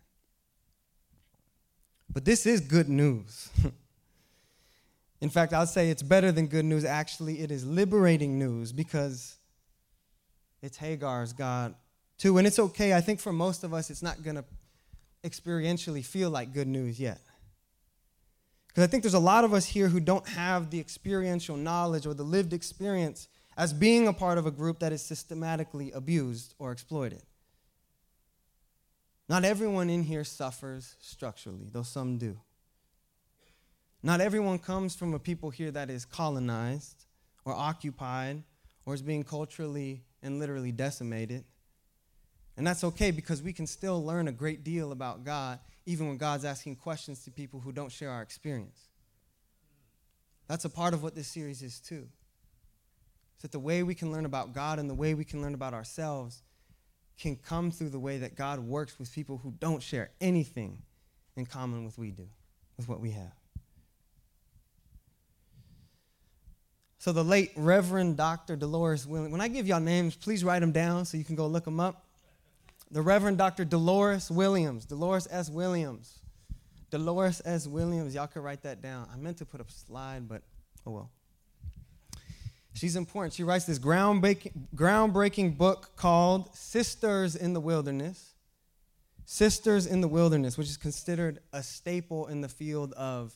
But 2.11 2.25
this 2.25 2.45
is 2.45 2.61
good 2.61 2.89
news. 2.89 3.49
In 5.21 5.29
fact, 5.29 5.53
I'll 5.53 5.65
say 5.65 5.89
it's 5.89 6.03
better 6.03 6.31
than 6.31 6.47
good 6.47 6.65
news. 6.65 6.85
Actually, 6.85 7.39
it 7.39 7.49
is 7.49 7.65
liberating 7.65 8.37
news 8.37 8.71
because 8.71 9.37
it's 10.61 10.77
Hagar's 10.77 11.33
God 11.33 11.75
too. 12.17 12.37
And 12.37 12.47
it's 12.47 12.59
okay. 12.59 12.93
I 12.93 13.01
think 13.01 13.19
for 13.19 13.33
most 13.33 13.63
of 13.63 13.73
us, 13.73 13.89
it's 13.89 14.03
not 14.03 14.23
going 14.23 14.35
to 14.35 14.45
experientially 15.23 16.05
feel 16.05 16.29
like 16.29 16.53
good 16.53 16.67
news 16.67 16.99
yet. 16.99 17.21
Because 18.67 18.83
I 18.83 18.87
think 18.87 19.03
there's 19.03 19.13
a 19.13 19.19
lot 19.19 19.43
of 19.43 19.53
us 19.53 19.65
here 19.65 19.87
who 19.87 19.99
don't 19.99 20.27
have 20.29 20.71
the 20.71 20.79
experiential 20.79 21.55
knowledge 21.55 22.05
or 22.05 22.13
the 22.13 22.23
lived 22.23 22.53
experience 22.53 23.27
as 23.55 23.71
being 23.71 24.07
a 24.07 24.13
part 24.13 24.37
of 24.37 24.47
a 24.47 24.51
group 24.51 24.79
that 24.79 24.91
is 24.91 25.01
systematically 25.01 25.91
abused 25.91 26.55
or 26.57 26.71
exploited. 26.71 27.21
Not 29.29 29.45
everyone 29.45 29.89
in 29.89 30.03
here 30.03 30.23
suffers 30.23 30.95
structurally, 30.99 31.67
though 31.71 31.83
some 31.83 32.17
do. 32.17 32.39
Not 34.01 34.19
everyone 34.19 34.59
comes 34.59 34.95
from 34.95 35.13
a 35.13 35.19
people 35.19 35.49
here 35.49 35.71
that 35.71 35.89
is 35.89 36.03
colonized 36.03 37.05
or 37.45 37.53
occupied 37.53 38.43
or 38.85 38.93
is 38.93 39.01
being 39.01 39.23
culturally 39.23 40.03
and 40.21 40.39
literally 40.39 40.71
decimated. 40.71 41.45
And 42.55 42.67
that's 42.67 42.83
okay 42.83 43.11
because 43.11 43.41
we 43.41 43.53
can 43.53 43.65
still 43.65 44.03
learn 44.03 44.27
a 44.27 44.31
great 44.31 44.63
deal 44.63 44.91
about 44.91 45.23
God 45.23 45.59
even 45.85 46.07
when 46.07 46.17
God's 46.17 46.45
asking 46.45 46.77
questions 46.77 47.23
to 47.23 47.31
people 47.31 47.59
who 47.59 47.71
don't 47.71 47.91
share 47.91 48.09
our 48.09 48.21
experience. 48.21 48.87
That's 50.47 50.65
a 50.65 50.69
part 50.69 50.93
of 50.93 51.03
what 51.03 51.15
this 51.15 51.27
series 51.27 51.61
is 51.61 51.79
too. 51.79 52.07
Is 53.37 53.41
that 53.41 53.51
the 53.51 53.59
way 53.59 53.83
we 53.83 53.95
can 53.95 54.11
learn 54.11 54.25
about 54.25 54.53
God 54.53 54.79
and 54.79 54.89
the 54.89 54.93
way 54.93 55.13
we 55.13 55.25
can 55.25 55.41
learn 55.41 55.53
about 55.53 55.73
ourselves 55.73 56.43
can 57.17 57.35
come 57.35 57.71
through 57.71 57.89
the 57.89 57.99
way 57.99 58.17
that 58.19 58.35
God 58.35 58.59
works 58.59 58.97
with 58.99 59.11
people 59.13 59.37
who 59.37 59.51
don't 59.59 59.81
share 59.81 60.11
anything 60.21 60.81
in 61.35 61.45
common 61.45 61.85
with 61.85 61.97
we 61.97 62.11
do, 62.11 62.27
with 62.77 62.87
what 62.87 62.99
we 62.99 63.11
have. 63.11 63.33
So 66.97 67.11
the 67.11 67.23
late 67.23 67.51
Reverend 67.57 68.15
Dr. 68.15 68.55
Dolores 68.55 69.05
Williams, 69.05 69.31
when 69.31 69.41
I 69.41 69.49
give 69.49 69.67
y'all 69.67 69.81
names, 69.81 70.15
please 70.15 70.43
write 70.43 70.59
them 70.59 70.71
down 70.71 71.03
so 71.03 71.17
you 71.17 71.25
can 71.25 71.35
go 71.35 71.47
look 71.47 71.65
them 71.65 71.79
up. 71.79 72.02
The 72.93 73.01
Reverend 73.01 73.39
Dr. 73.39 73.65
Dolores 73.65 74.29
Williams, 74.29 74.85
Dolores 74.85 75.27
S. 75.31 75.49
Williams. 75.49 76.19
Dolores 76.91 77.41
S. 77.43 77.65
Williams, 77.65 78.13
y'all 78.13 78.27
can 78.27 78.43
write 78.43 78.61
that 78.61 78.83
down. 78.83 79.07
I 79.11 79.17
meant 79.17 79.37
to 79.37 79.45
put 79.45 79.59
a 79.59 79.65
slide, 79.67 80.29
but 80.29 80.43
oh 80.85 80.91
well. 80.91 81.11
She's 82.75 82.95
important. 82.95 83.33
She 83.33 83.43
writes 83.43 83.65
this 83.65 83.79
groundbreaking, 83.79 84.51
groundbreaking 84.75 85.57
book 85.57 85.95
called 85.95 86.55
Sisters 86.55 87.35
in 87.35 87.53
the 87.53 87.59
Wilderness. 87.59 88.35
Sisters 89.25 89.87
in 89.87 90.01
the 90.01 90.07
Wilderness, 90.07 90.55
which 90.55 90.67
is 90.67 90.77
considered 90.77 91.39
a 91.51 91.63
staple 91.63 92.27
in 92.27 92.41
the 92.41 92.49
field 92.49 92.93
of 92.93 93.33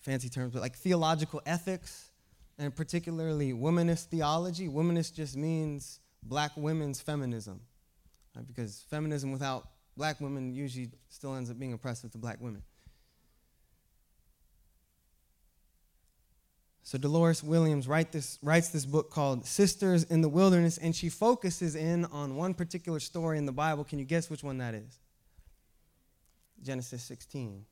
fancy 0.00 0.28
terms, 0.28 0.52
but 0.52 0.60
like 0.60 0.76
theological 0.76 1.40
ethics 1.46 2.10
and 2.58 2.76
particularly 2.76 3.54
womanist 3.54 4.08
theology. 4.08 4.68
Womanist 4.68 5.14
just 5.14 5.38
means 5.38 6.00
black 6.22 6.50
women's 6.54 7.00
feminism? 7.00 7.60
Because 8.46 8.84
feminism 8.90 9.32
without 9.32 9.68
black 9.96 10.20
women 10.20 10.52
usually 10.52 10.90
still 11.08 11.34
ends 11.34 11.50
up 11.50 11.58
being 11.58 11.72
oppressive 11.72 12.10
to 12.12 12.18
black 12.18 12.40
women. 12.40 12.62
So 16.82 16.98
Dolores 16.98 17.42
Williams 17.42 17.88
write 17.88 18.12
this, 18.12 18.38
writes 18.42 18.68
this 18.68 18.86
book 18.86 19.10
called 19.10 19.44
Sisters 19.44 20.04
in 20.04 20.20
the 20.20 20.28
Wilderness, 20.28 20.78
and 20.78 20.94
she 20.94 21.08
focuses 21.08 21.74
in 21.74 22.04
on 22.06 22.36
one 22.36 22.54
particular 22.54 23.00
story 23.00 23.38
in 23.38 23.46
the 23.46 23.50
Bible. 23.50 23.82
Can 23.82 23.98
you 23.98 24.04
guess 24.04 24.30
which 24.30 24.44
one 24.44 24.58
that 24.58 24.72
is? 24.72 25.00
Genesis 26.62 27.02
16. 27.02 27.64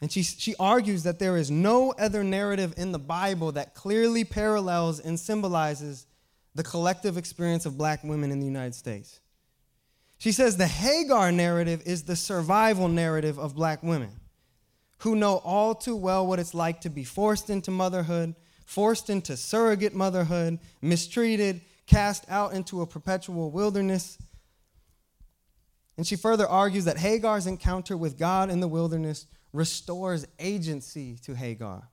And 0.00 0.10
she, 0.10 0.24
she 0.24 0.56
argues 0.58 1.04
that 1.04 1.20
there 1.20 1.36
is 1.36 1.52
no 1.52 1.92
other 1.92 2.24
narrative 2.24 2.74
in 2.76 2.90
the 2.90 2.98
Bible 2.98 3.52
that 3.52 3.74
clearly 3.74 4.24
parallels 4.24 4.98
and 4.98 5.20
symbolizes 5.20 6.06
the 6.54 6.62
collective 6.62 7.16
experience 7.16 7.66
of 7.66 7.78
black 7.78 8.02
women 8.02 8.30
in 8.30 8.40
the 8.40 8.46
United 8.46 8.74
States. 8.74 9.20
She 10.18 10.32
says 10.32 10.56
the 10.56 10.66
Hagar 10.66 11.32
narrative 11.32 11.82
is 11.86 12.02
the 12.02 12.16
survival 12.16 12.88
narrative 12.88 13.38
of 13.38 13.54
black 13.54 13.82
women 13.82 14.10
who 14.98 15.16
know 15.16 15.36
all 15.38 15.74
too 15.74 15.96
well 15.96 16.26
what 16.26 16.38
it's 16.38 16.54
like 16.54 16.82
to 16.82 16.90
be 16.90 17.04
forced 17.04 17.48
into 17.48 17.70
motherhood, 17.70 18.34
forced 18.66 19.08
into 19.08 19.36
surrogate 19.36 19.94
motherhood, 19.94 20.58
mistreated, 20.82 21.62
cast 21.86 22.24
out 22.28 22.52
into 22.52 22.82
a 22.82 22.86
perpetual 22.86 23.50
wilderness. 23.50 24.18
And 25.96 26.06
she 26.06 26.16
further 26.16 26.46
argues 26.46 26.84
that 26.84 26.98
Hagar's 26.98 27.46
encounter 27.46 27.96
with 27.96 28.18
God 28.18 28.50
in 28.50 28.60
the 28.60 28.68
wilderness 28.68 29.26
restores 29.52 30.26
agency 30.38 31.16
to 31.22 31.34
Hagar 31.34 31.89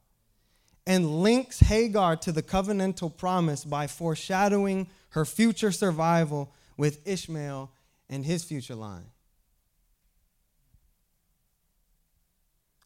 and 0.88 1.22
links 1.22 1.60
Hagar 1.60 2.16
to 2.16 2.32
the 2.32 2.42
covenantal 2.42 3.16
promise 3.16 3.66
by 3.66 3.88
foreshadowing 3.88 4.88
her 5.10 5.26
future 5.26 5.74
survival 5.74 6.50
with 6.78 7.06
Ishmael 7.06 7.70
and 8.10 8.26
his 8.26 8.46
future 8.46 8.74
line. 8.74 9.08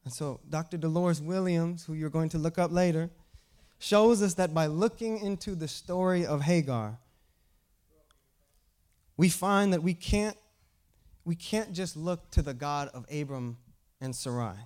And 0.04 0.12
so, 0.12 0.40
Dr. 0.50 0.78
Dolores 0.78 1.22
Williams, 1.22 1.86
who 1.86 1.94
you're 1.94 2.10
going 2.10 2.30
to 2.30 2.40
look 2.40 2.58
up 2.58 2.72
later, 2.72 3.12
shows 3.78 4.24
us 4.24 4.34
that 4.34 4.52
by 4.52 4.66
looking 4.66 5.20
into 5.20 5.54
the 5.54 5.68
story 5.68 6.26
of 6.26 6.42
Hagar, 6.42 6.98
we 9.16 9.30
find 9.30 9.74
that 9.74 9.84
we 9.84 9.94
can't, 9.94 10.38
we 11.24 11.36
can't 11.36 11.72
just 11.72 11.96
look 11.96 12.32
to 12.32 12.42
the 12.42 12.56
God 12.56 12.88
of 12.96 13.06
Abram 13.12 13.58
and 14.00 14.16
Sarai. 14.16 14.58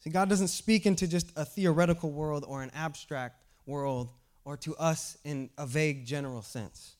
See, 0.00 0.10
God 0.10 0.28
doesn't 0.28 0.48
speak 0.48 0.86
into 0.86 1.06
just 1.06 1.30
a 1.36 1.44
theoretical 1.44 2.10
world 2.10 2.44
or 2.48 2.62
an 2.62 2.70
abstract 2.74 3.42
world 3.66 4.10
or 4.44 4.56
to 4.58 4.74
us 4.76 5.18
in 5.24 5.50
a 5.58 5.66
vague 5.66 6.06
general 6.06 6.42
sense. 6.42 6.96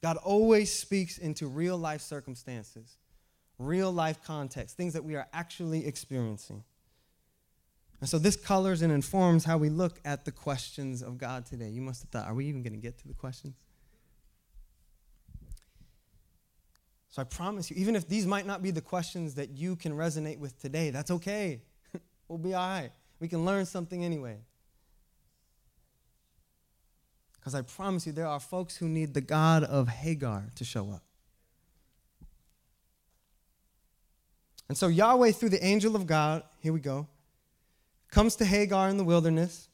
God 0.00 0.16
always 0.18 0.72
speaks 0.72 1.18
into 1.18 1.48
real 1.48 1.76
life 1.76 2.00
circumstances, 2.00 2.98
real 3.58 3.90
life 3.90 4.22
context, 4.24 4.76
things 4.76 4.92
that 4.92 5.02
we 5.02 5.16
are 5.16 5.26
actually 5.32 5.86
experiencing. 5.86 6.62
And 8.00 8.08
so 8.08 8.18
this 8.18 8.36
colors 8.36 8.82
and 8.82 8.92
informs 8.92 9.44
how 9.44 9.58
we 9.58 9.68
look 9.68 9.98
at 10.04 10.24
the 10.24 10.30
questions 10.30 11.02
of 11.02 11.18
God 11.18 11.46
today. 11.46 11.68
You 11.68 11.80
must 11.80 12.02
have 12.02 12.10
thought, 12.10 12.26
are 12.26 12.34
we 12.34 12.46
even 12.46 12.62
going 12.62 12.74
to 12.74 12.78
get 12.78 12.98
to 12.98 13.08
the 13.08 13.14
questions? 13.14 13.56
So 17.08 17.22
I 17.22 17.24
promise 17.24 17.70
you, 17.70 17.76
even 17.78 17.96
if 17.96 18.06
these 18.06 18.26
might 18.26 18.46
not 18.46 18.62
be 18.62 18.70
the 18.70 18.82
questions 18.82 19.34
that 19.36 19.50
you 19.50 19.74
can 19.74 19.92
resonate 19.92 20.38
with 20.38 20.60
today, 20.60 20.90
that's 20.90 21.10
okay. 21.10 21.62
We'll 22.28 22.38
be 22.38 22.54
all 22.54 22.68
right. 22.68 22.90
We 23.20 23.28
can 23.28 23.44
learn 23.44 23.66
something 23.66 24.04
anyway. 24.04 24.38
Because 27.38 27.54
I 27.54 27.62
promise 27.62 28.06
you, 28.06 28.12
there 28.12 28.26
are 28.26 28.40
folks 28.40 28.76
who 28.76 28.88
need 28.88 29.14
the 29.14 29.20
God 29.20 29.62
of 29.62 29.88
Hagar 29.88 30.46
to 30.56 30.64
show 30.64 30.90
up. 30.90 31.02
And 34.68 34.76
so 34.76 34.88
Yahweh, 34.88 35.30
through 35.32 35.50
the 35.50 35.64
angel 35.64 35.94
of 35.94 36.06
God, 36.06 36.42
here 36.60 36.72
we 36.72 36.80
go, 36.80 37.06
comes 38.10 38.34
to 38.36 38.44
Hagar 38.44 38.88
in 38.88 38.96
the 38.96 39.04
wilderness 39.04 39.68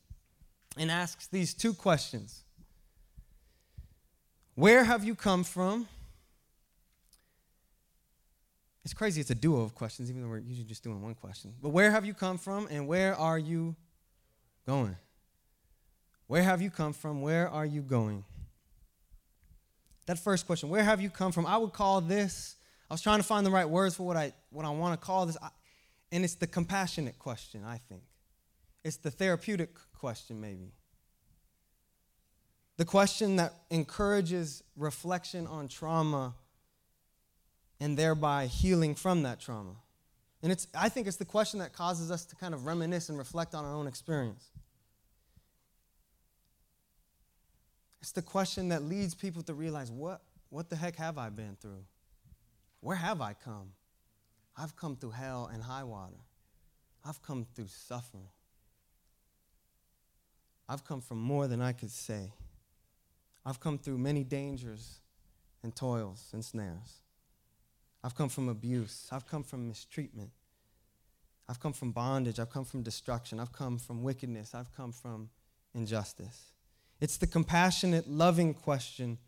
and 0.77 0.91
asks 0.91 1.27
these 1.29 1.55
two 1.55 1.73
questions 1.73 2.45
Where 4.55 4.85
have 4.85 5.03
you 5.05 5.15
come 5.15 5.45
from? 5.45 5.89
It's 8.85 8.95
crazy, 8.95 9.21
it's 9.21 9.31
a 9.31 9.35
duo 9.35 9.63
of 9.63 9.75
questions, 9.75 10.11
even 10.11 10.23
though 10.23 10.29
we're 10.29 10.39
usually 10.39 10.67
just 10.67 10.83
doing 10.83 11.01
one 11.01 11.15
question. 11.15 11.55
But 11.63 11.69
where 11.69 11.91
have 11.91 12.05
you 12.05 12.15
come 12.15 12.37
from 12.37 12.67
and 12.71 12.89
where 12.89 13.15
are 13.15 13.39
you 13.39 13.77
going? 14.67 14.97
Where 16.27 16.43
have 16.43 16.61
you 16.61 16.71
come 16.71 16.93
from? 16.93 17.23
Where 17.23 17.49
are 17.49 17.67
you 17.67 17.83
going? 17.83 18.25
That 20.07 20.19
first 20.19 20.47
question, 20.47 20.69
where 20.69 20.83
have 20.83 21.01
you 21.01 21.11
come 21.11 21.31
from? 21.31 21.47
I 21.47 21.57
would 21.57 21.73
call 21.73 22.01
this, 22.01 22.57
I 22.91 22.95
was 22.95 23.03
trying 23.03 23.19
to 23.19 23.23
find 23.23 23.47
the 23.47 23.53
right 23.53 23.69
words 23.69 23.95
for 23.95 24.05
what 24.05 24.17
I, 24.17 24.33
what 24.51 24.65
I 24.65 24.71
want 24.71 25.01
to 25.01 25.05
call 25.05 25.27
this, 25.27 25.37
and 26.11 26.25
it's 26.25 26.35
the 26.35 26.49
compassionate 26.49 27.19
question, 27.21 27.63
I 27.65 27.79
think. 27.79 28.03
It's 28.85 28.97
the 28.97 29.13
therapeutic 29.13 29.71
question, 29.97 30.41
maybe. 30.41 30.73
The 32.79 32.85
question 32.85 33.37
that 33.37 33.55
encourages 33.71 34.65
reflection 34.77 35.47
on 35.47 35.69
trauma 35.69 36.35
and 37.83 37.99
thereby 37.99 38.47
healing 38.47 38.95
from 38.95 39.25
that 39.25 39.41
trauma. 39.41 39.75
And 40.41 40.53
it's, 40.53 40.69
I 40.73 40.89
think 40.89 41.09
it's 41.09 41.17
the 41.17 41.25
question 41.25 41.59
that 41.59 41.73
causes 41.73 42.13
us 42.13 42.25
to 42.27 42.37
kind 42.37 42.55
of 42.55 42.65
reminisce 42.65 43.09
and 43.09 43.19
reflect 43.19 43.57
on 43.57 43.65
our 43.65 43.75
own 43.75 43.89
experience. 43.89 44.51
It's 48.01 48.13
the 48.13 48.23
question 48.23 48.69
that 48.69 48.85
leads 48.85 49.17
people 49.17 49.43
to 49.43 49.55
realize 49.55 49.91
what, 49.91 50.23
what 50.49 50.71
the 50.71 50.77
heck 50.77 50.95
have 50.97 51.19
I 51.19 51.29
been 51.29 51.57
through? 51.61 51.85
Where 52.81 52.97
have 52.97 53.21
I 53.21 53.35
come? 53.35 53.73
I've 54.57 54.77
come 54.77 54.95
through 54.95 55.11
hell 55.11 55.51
and 55.53 55.61
high 55.61 55.85
water. 55.85 56.21
I've 57.05 57.21
come 57.21 57.47
through 57.55 57.69
suffering. 57.69 58.29
I've 60.69 60.85
come 60.85 61.01
from 61.01 61.19
more 61.19 61.49
than 61.49 61.61
I 61.61 61.73
could 61.73 61.91
say. 61.91 62.33
I've 63.45 63.59
come 63.59 63.77
through 63.77 63.99
many 63.99 64.23
dangers 64.23 65.01
and 65.65 65.75
toils 65.75 66.31
and 66.33 66.45
snares. 66.45 67.03
I've 68.05 68.15
come 68.15 68.29
from 68.29 68.49
abuse. 68.49 69.09
I've 69.13 69.27
come 69.27 69.43
from 69.43 69.69
mistreatment. 69.69 70.31
I've 71.49 71.61
come 71.61 71.73
from 71.73 71.93
bondage. 71.93 72.41
I've 72.41 72.51
come 72.51 72.65
from 72.65 72.83
destruction. 72.83 73.39
I've 73.39 73.53
come 73.53 73.79
from 73.79 74.03
wickedness. 74.03 74.55
I've 74.55 74.75
come 74.77 74.93
from 74.93 75.31
injustice. 75.75 76.53
It's 77.01 77.17
the 77.17 77.27
compassionate, 77.27 78.09
loving 78.09 78.55
question. 78.55 79.19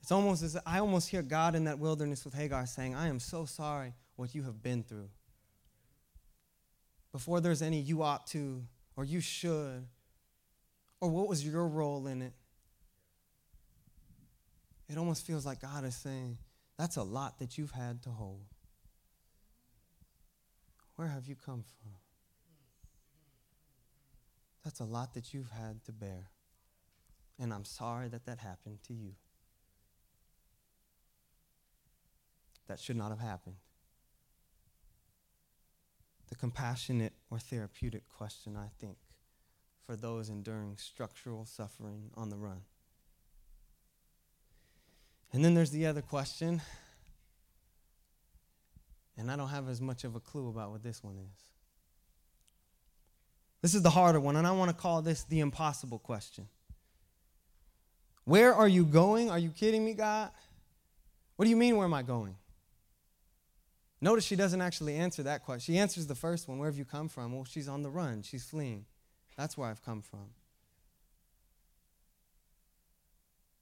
It's 0.00 0.12
almost 0.12 0.42
as 0.42 0.56
I 0.64 0.78
almost 0.78 1.08
hear 1.08 1.22
God 1.22 1.54
in 1.54 1.64
that 1.64 1.78
wilderness 1.78 2.24
with 2.24 2.34
Hagar 2.34 2.66
saying, 2.66 2.94
I 2.94 3.08
am 3.08 3.20
so 3.20 3.44
sorry 3.44 3.92
what 4.16 4.34
you 4.34 4.44
have 4.44 4.62
been 4.62 4.82
through. 4.82 5.08
Before 7.12 7.40
there's 7.40 7.62
any 7.62 7.80
you 7.80 8.02
ought 8.02 8.26
to, 8.28 8.62
or 8.96 9.04
you 9.04 9.20
should, 9.20 9.86
or 11.00 11.10
what 11.10 11.28
was 11.28 11.44
your 11.44 11.66
role 11.66 12.06
in 12.06 12.22
it, 12.22 12.32
it 14.88 14.96
almost 14.96 15.26
feels 15.26 15.44
like 15.44 15.60
God 15.60 15.84
is 15.84 15.96
saying, 15.96 16.38
That's 16.78 16.96
a 16.96 17.02
lot 17.02 17.40
that 17.40 17.58
you've 17.58 17.72
had 17.72 18.02
to 18.04 18.10
hold. 18.10 18.46
Where 20.94 21.08
have 21.08 21.26
you 21.26 21.34
come 21.34 21.64
from? 21.64 21.92
That's 24.64 24.80
a 24.80 24.84
lot 24.84 25.14
that 25.14 25.34
you've 25.34 25.50
had 25.50 25.84
to 25.84 25.92
bear. 25.92 26.30
And 27.38 27.52
I'm 27.52 27.64
sorry 27.64 28.08
that 28.08 28.26
that 28.26 28.38
happened 28.38 28.78
to 28.84 28.94
you. 28.94 29.12
That 32.68 32.78
should 32.78 32.96
not 32.96 33.10
have 33.10 33.20
happened. 33.20 33.56
The 36.28 36.34
compassionate 36.34 37.14
or 37.30 37.38
therapeutic 37.38 38.02
question, 38.08 38.56
I 38.56 38.68
think, 38.78 38.98
for 39.86 39.96
those 39.96 40.28
enduring 40.28 40.76
structural 40.76 41.44
suffering 41.44 42.10
on 42.14 42.28
the 42.28 42.36
run. 42.36 42.62
And 45.32 45.44
then 45.44 45.54
there's 45.54 45.70
the 45.70 45.86
other 45.86 46.00
question, 46.00 46.62
and 49.16 49.30
I 49.30 49.36
don't 49.36 49.48
have 49.48 49.68
as 49.68 49.80
much 49.80 50.04
of 50.04 50.14
a 50.14 50.20
clue 50.20 50.48
about 50.48 50.70
what 50.70 50.82
this 50.82 51.04
one 51.04 51.16
is. 51.18 51.42
This 53.60 53.74
is 53.74 53.82
the 53.82 53.90
harder 53.90 54.20
one, 54.20 54.36
and 54.36 54.46
I 54.46 54.52
want 54.52 54.70
to 54.70 54.76
call 54.76 55.02
this 55.02 55.24
the 55.24 55.40
impossible 55.40 55.98
question. 55.98 56.48
Where 58.24 58.54
are 58.54 58.68
you 58.68 58.84
going? 58.84 59.30
Are 59.30 59.38
you 59.38 59.50
kidding 59.50 59.84
me, 59.84 59.94
God? 59.94 60.30
What 61.36 61.44
do 61.44 61.50
you 61.50 61.56
mean, 61.56 61.76
where 61.76 61.84
am 61.84 61.94
I 61.94 62.02
going? 62.02 62.36
Notice 64.00 64.24
she 64.24 64.36
doesn't 64.36 64.60
actually 64.60 64.94
answer 64.94 65.24
that 65.24 65.44
question. 65.44 65.74
She 65.74 65.78
answers 65.78 66.06
the 66.06 66.14
first 66.14 66.48
one 66.48 66.58
Where 66.58 66.68
have 66.68 66.78
you 66.78 66.84
come 66.84 67.08
from? 67.08 67.34
Well, 67.34 67.44
she's 67.44 67.68
on 67.68 67.82
the 67.82 67.90
run, 67.90 68.22
she's 68.22 68.44
fleeing. 68.44 68.86
That's 69.36 69.58
where 69.58 69.68
I've 69.68 69.84
come 69.84 70.02
from. 70.02 70.30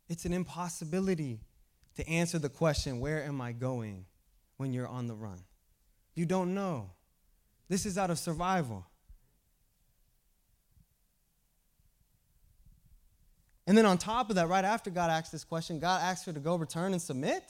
It's 0.08 0.24
an 0.24 0.32
impossibility 0.32 1.40
to 1.96 2.08
answer 2.08 2.38
the 2.38 2.48
question, 2.48 3.00
Where 3.00 3.24
am 3.24 3.40
I 3.40 3.52
going? 3.52 4.06
when 4.56 4.72
you're 4.72 4.88
on 4.88 5.06
the 5.06 5.14
run. 5.14 5.38
You 6.14 6.26
don't 6.26 6.54
know. 6.54 6.90
This 7.68 7.86
is 7.86 7.98
out 7.98 8.10
of 8.10 8.18
survival. 8.18 8.86
And 13.66 13.76
then 13.76 13.84
on 13.84 13.98
top 13.98 14.30
of 14.30 14.36
that, 14.36 14.48
right 14.48 14.64
after 14.64 14.90
God 14.90 15.10
asked 15.10 15.32
this 15.32 15.44
question, 15.44 15.80
God 15.80 16.00
asked 16.02 16.24
her 16.26 16.32
to 16.32 16.40
go 16.40 16.54
return 16.54 16.92
and 16.92 17.02
submit. 17.02 17.42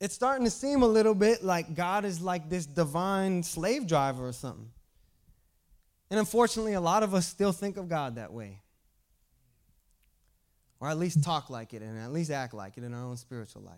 It's 0.00 0.14
starting 0.14 0.44
to 0.44 0.50
seem 0.50 0.82
a 0.82 0.86
little 0.86 1.14
bit 1.14 1.42
like 1.42 1.74
God 1.74 2.04
is 2.04 2.20
like 2.20 2.48
this 2.48 2.66
divine 2.66 3.42
slave 3.42 3.86
driver 3.86 4.28
or 4.28 4.32
something. 4.32 4.70
And 6.10 6.20
unfortunately, 6.20 6.74
a 6.74 6.80
lot 6.80 7.02
of 7.02 7.14
us 7.14 7.26
still 7.26 7.52
think 7.52 7.76
of 7.76 7.88
God 7.88 8.16
that 8.16 8.32
way. 8.32 8.60
Or 10.80 10.88
at 10.88 10.98
least 10.98 11.22
talk 11.22 11.50
like 11.50 11.72
it 11.72 11.82
and 11.82 11.98
at 11.98 12.12
least 12.12 12.30
act 12.30 12.52
like 12.52 12.76
it 12.76 12.84
in 12.84 12.92
our 12.92 13.04
own 13.04 13.16
spiritual 13.16 13.62
life. 13.62 13.74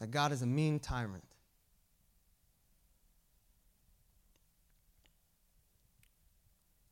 That 0.00 0.10
God 0.10 0.32
is 0.32 0.42
a 0.42 0.46
mean 0.46 0.78
tyrant. 0.78 1.24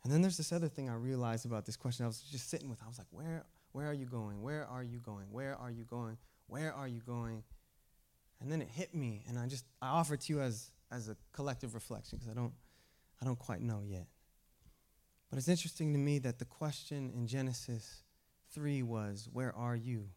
And 0.03 0.12
then 0.12 0.23
there's 0.23 0.37
this 0.37 0.53
other 0.53 0.68
thing 0.68 0.88
I 0.88 0.94
realized 0.94 1.46
about 1.46 1.66
this 1.66 1.77
question. 1.77 2.05
I 2.05 2.09
was 2.09 2.20
just 2.20 2.51
sitting 2.51 2.68
with. 2.68 2.83
I 2.83 2.88
was 2.88 2.99
like, 2.99 3.07
where, 3.11 3.44
where 3.73 3.87
are 3.87 3.94
you 3.94 4.07
going? 4.07 4.42
Where 4.42 4.66
are 4.66 4.83
you 4.83 4.99
going? 4.99 5.27
Where 5.31 5.57
are 5.57 5.70
you 5.70 5.85
going? 5.85 6.16
Where 6.46 6.73
are 6.73 6.88
you 6.88 7.01
going? 7.07 7.44
And 8.40 8.51
then 8.51 8.62
it 8.62 8.68
hit 8.68 8.94
me, 8.94 9.23
and 9.29 9.38
I 9.38 9.46
just 9.46 9.66
I 9.83 9.88
offer 9.88 10.16
to 10.16 10.33
you 10.33 10.40
as 10.40 10.73
as 10.90 11.09
a 11.09 11.16
collective 11.33 11.75
reflection 11.75 12.18
because 12.18 12.31
I 12.31 12.35
don't 12.35 12.53
I 13.20 13.27
don't 13.27 13.38
quite 13.38 13.61
know 13.61 13.83
yet. 13.87 14.07
But 15.31 15.38
it's 15.38 15.49
interesting 15.49 15.93
to 15.93 15.99
me 15.99 16.19
that 16.19 16.38
the 16.38 16.45
question 16.45 17.12
in 17.14 17.27
Genesis 17.27 18.03
3 18.53 18.83
was, 18.83 19.29
Where 19.33 19.55
are 19.57 19.77
you? 19.77 20.09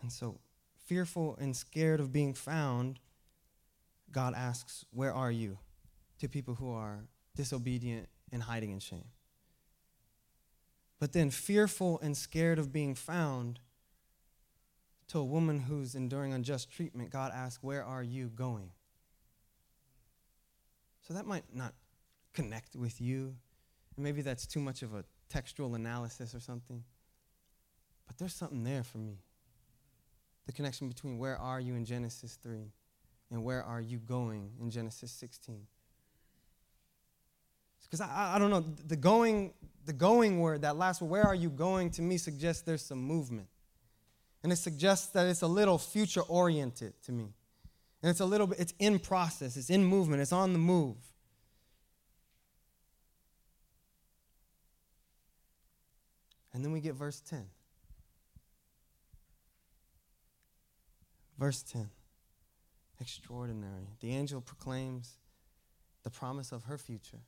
And 0.00 0.12
so, 0.12 0.38
fearful 0.86 1.36
and 1.40 1.56
scared 1.56 1.98
of 1.98 2.12
being 2.12 2.34
found, 2.34 3.00
God 4.12 4.34
asks, 4.34 4.84
Where 4.90 5.12
are 5.12 5.32
you? 5.32 5.58
to 6.18 6.28
people 6.28 6.54
who 6.54 6.72
are 6.72 7.04
disobedient 7.36 8.08
and 8.32 8.42
hiding 8.42 8.72
in 8.72 8.80
shame. 8.80 9.04
But 10.98 11.12
then, 11.12 11.30
fearful 11.30 12.00
and 12.02 12.16
scared 12.16 12.58
of 12.58 12.72
being 12.72 12.94
found, 12.94 13.60
to 15.08 15.18
a 15.18 15.24
woman 15.24 15.60
who's 15.60 15.94
enduring 15.94 16.32
unjust 16.32 16.70
treatment, 16.70 17.10
God 17.10 17.32
asks, 17.32 17.62
Where 17.62 17.84
are 17.84 18.02
you 18.02 18.28
going? 18.28 18.70
So 21.06 21.14
that 21.14 21.24
might 21.24 21.44
not 21.54 21.72
connect 22.38 22.76
with 22.76 23.00
you. 23.00 23.34
And 23.96 24.04
maybe 24.04 24.22
that's 24.22 24.46
too 24.46 24.60
much 24.60 24.82
of 24.82 24.94
a 24.94 25.04
textual 25.28 25.74
analysis 25.74 26.34
or 26.34 26.40
something. 26.40 26.84
But 28.06 28.16
there's 28.16 28.34
something 28.34 28.62
there 28.62 28.84
for 28.84 28.98
me. 28.98 29.18
The 30.46 30.52
connection 30.52 30.88
between 30.88 31.18
where 31.18 31.36
are 31.36 31.60
you 31.60 31.74
in 31.74 31.84
Genesis 31.84 32.38
3 32.42 32.70
and 33.30 33.44
where 33.44 33.62
are 33.62 33.80
you 33.80 33.98
going 33.98 34.52
in 34.60 34.70
Genesis 34.70 35.10
16. 35.10 35.66
Because 37.82 38.00
I, 38.02 38.34
I 38.36 38.38
don't 38.38 38.50
know, 38.50 38.64
the 38.86 38.96
going, 38.96 39.52
the 39.86 39.92
going 39.92 40.40
word, 40.40 40.62
that 40.62 40.76
last 40.76 41.00
word, 41.00 41.10
where 41.10 41.24
are 41.24 41.34
you 41.34 41.50
going, 41.50 41.90
to 41.92 42.02
me 42.02 42.18
suggests 42.18 42.62
there's 42.62 42.84
some 42.84 43.02
movement. 43.02 43.48
And 44.42 44.52
it 44.52 44.56
suggests 44.56 45.08
that 45.08 45.26
it's 45.26 45.42
a 45.42 45.46
little 45.46 45.78
future 45.78 46.20
oriented 46.20 46.92
to 47.04 47.12
me. 47.12 47.32
And 48.02 48.10
it's 48.10 48.20
a 48.20 48.26
little 48.26 48.46
bit, 48.46 48.60
it's 48.60 48.74
in 48.78 48.98
process, 48.98 49.56
it's 49.56 49.70
in 49.70 49.84
movement, 49.84 50.22
it's 50.22 50.32
on 50.32 50.52
the 50.52 50.58
move. 50.58 50.96
And 56.58 56.64
then 56.64 56.72
we 56.72 56.80
get 56.80 56.94
verse 56.94 57.20
10. 57.20 57.44
Verse 61.38 61.62
10. 61.62 61.88
Extraordinary. 63.00 63.86
The 64.00 64.10
angel 64.10 64.40
proclaims 64.40 65.18
the 66.02 66.10
promise 66.10 66.50
of 66.50 66.64
her 66.64 66.76
future. 66.76 67.20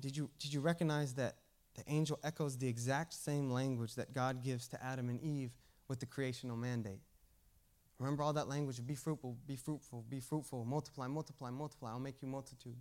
Did 0.00 0.16
you, 0.16 0.28
did 0.40 0.52
you 0.52 0.60
recognize 0.60 1.14
that 1.14 1.36
the 1.76 1.84
angel 1.86 2.18
echoes 2.24 2.58
the 2.58 2.66
exact 2.66 3.12
same 3.14 3.52
language 3.52 3.94
that 3.94 4.12
God 4.12 4.42
gives 4.42 4.66
to 4.70 4.84
Adam 4.84 5.10
and 5.10 5.20
Eve 5.20 5.52
with 5.86 6.00
the 6.00 6.06
creational 6.06 6.56
mandate? 6.56 7.02
Remember 8.00 8.24
all 8.24 8.32
that 8.32 8.48
language 8.48 8.84
be 8.84 8.96
fruitful, 8.96 9.36
be 9.46 9.54
fruitful, 9.54 10.04
be 10.08 10.18
fruitful, 10.18 10.64
multiply, 10.64 11.06
multiply, 11.06 11.50
multiply. 11.50 11.90
I'll 11.90 12.00
make 12.00 12.20
you 12.20 12.26
multitude. 12.26 12.78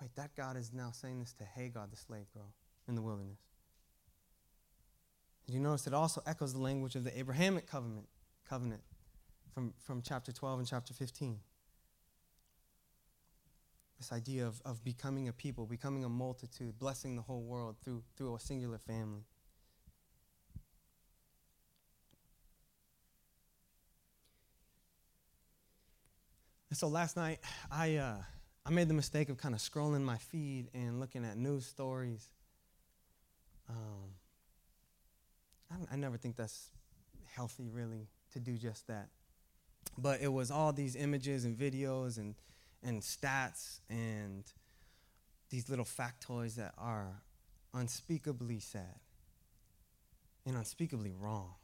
Wait, 0.00 0.14
that 0.14 0.34
God 0.36 0.56
is 0.56 0.72
now 0.72 0.90
saying 0.92 1.20
this 1.20 1.32
to 1.34 1.44
Hagar, 1.44 1.86
the 1.90 1.96
slave 1.96 2.26
girl, 2.32 2.52
in 2.86 2.94
the 2.94 3.02
wilderness. 3.02 3.40
Did 5.46 5.54
you 5.54 5.60
notice 5.60 5.86
it 5.86 5.94
also 5.94 6.22
echoes 6.26 6.52
the 6.52 6.60
language 6.60 6.94
of 6.94 7.04
the 7.04 7.18
Abrahamic 7.18 7.66
covenant, 7.66 8.06
covenant 8.48 8.82
from, 9.54 9.72
from 9.78 10.02
chapter 10.02 10.30
12 10.30 10.60
and 10.60 10.68
chapter 10.68 10.94
15? 10.94 11.38
This 13.98 14.12
idea 14.12 14.46
of, 14.46 14.60
of 14.64 14.84
becoming 14.84 15.26
a 15.26 15.32
people, 15.32 15.66
becoming 15.66 16.04
a 16.04 16.08
multitude, 16.08 16.78
blessing 16.78 17.16
the 17.16 17.22
whole 17.22 17.42
world 17.42 17.76
through, 17.82 18.02
through 18.16 18.36
a 18.36 18.40
singular 18.40 18.78
family. 18.78 19.24
So 26.72 26.86
last 26.86 27.16
night, 27.16 27.38
I, 27.72 27.96
uh, 27.96 28.16
I 28.68 28.70
made 28.70 28.86
the 28.86 28.94
mistake 28.94 29.30
of 29.30 29.38
kind 29.38 29.54
of 29.54 29.62
scrolling 29.62 30.02
my 30.02 30.18
feed 30.18 30.68
and 30.74 31.00
looking 31.00 31.24
at 31.24 31.38
news 31.38 31.64
stories. 31.64 32.28
Um, 33.66 34.10
I, 35.70 35.94
I 35.94 35.96
never 35.96 36.18
think 36.18 36.36
that's 36.36 36.68
healthy, 37.34 37.70
really, 37.72 38.08
to 38.34 38.40
do 38.40 38.58
just 38.58 38.86
that. 38.88 39.08
But 39.96 40.20
it 40.20 40.30
was 40.30 40.50
all 40.50 40.74
these 40.74 40.96
images 40.96 41.46
and 41.46 41.56
videos 41.56 42.18
and 42.18 42.34
and 42.82 43.00
stats 43.00 43.80
and 43.88 44.44
these 45.48 45.70
little 45.70 45.86
factoids 45.86 46.56
that 46.56 46.74
are 46.76 47.22
unspeakably 47.72 48.60
sad 48.60 49.00
and 50.44 50.56
unspeakably 50.56 51.14
wrong. 51.18 51.54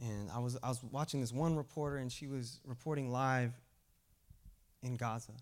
And 0.00 0.28
I 0.30 0.40
was, 0.40 0.58
I 0.62 0.68
was 0.68 0.82
watching 0.82 1.20
this 1.20 1.32
one 1.32 1.56
reporter, 1.56 1.96
and 1.96 2.12
she 2.12 2.26
was 2.26 2.60
reporting 2.66 3.10
live 3.10 3.54
in 4.82 4.96
Gaza. 4.96 5.32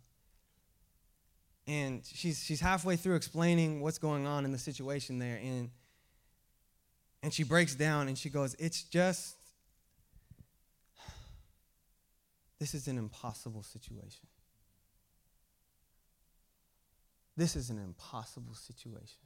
And 1.67 2.03
she's, 2.05 2.43
she's 2.43 2.61
halfway 2.61 2.97
through 2.97 3.17
explaining 3.17 3.81
what's 3.81 3.99
going 3.99 4.27
on 4.27 4.45
in 4.45 4.53
the 4.53 4.59
situation 4.59 5.19
there. 5.19 5.39
And, 5.43 5.71
and 7.23 7.33
she 7.33 7.43
breaks 7.43 7.75
down 7.75 8.09
and 8.09 8.19
she 8.19 8.29
goes, 8.29 8.55
It's 8.59 8.83
just 8.83 9.37
This 12.65 12.75
is 12.75 12.89
an 12.89 12.97
impossible 12.97 13.63
situation. 13.63 14.27
This 17.37 17.57
is 17.57 17.69
an 17.69 17.79
impossible 17.79 18.55
situation. 18.55 19.19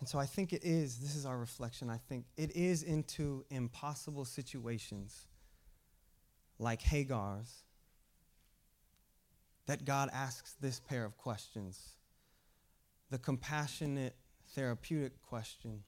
And 0.00 0.06
so 0.06 0.18
I 0.18 0.26
think 0.26 0.52
it 0.52 0.64
is, 0.64 0.98
this 0.98 1.16
is 1.16 1.24
our 1.24 1.38
reflection, 1.38 1.88
I 1.88 1.96
think 1.96 2.26
it 2.36 2.54
is 2.54 2.82
into 2.82 3.46
impossible 3.48 4.26
situations 4.26 5.26
like 6.58 6.82
Hagar's 6.82 7.64
that 9.66 9.84
God 9.84 10.08
asks 10.12 10.54
this 10.60 10.80
pair 10.80 11.04
of 11.04 11.16
questions 11.16 11.96
the 13.08 13.18
compassionate, 13.18 14.16
therapeutic 14.54 15.22
question 15.22 15.84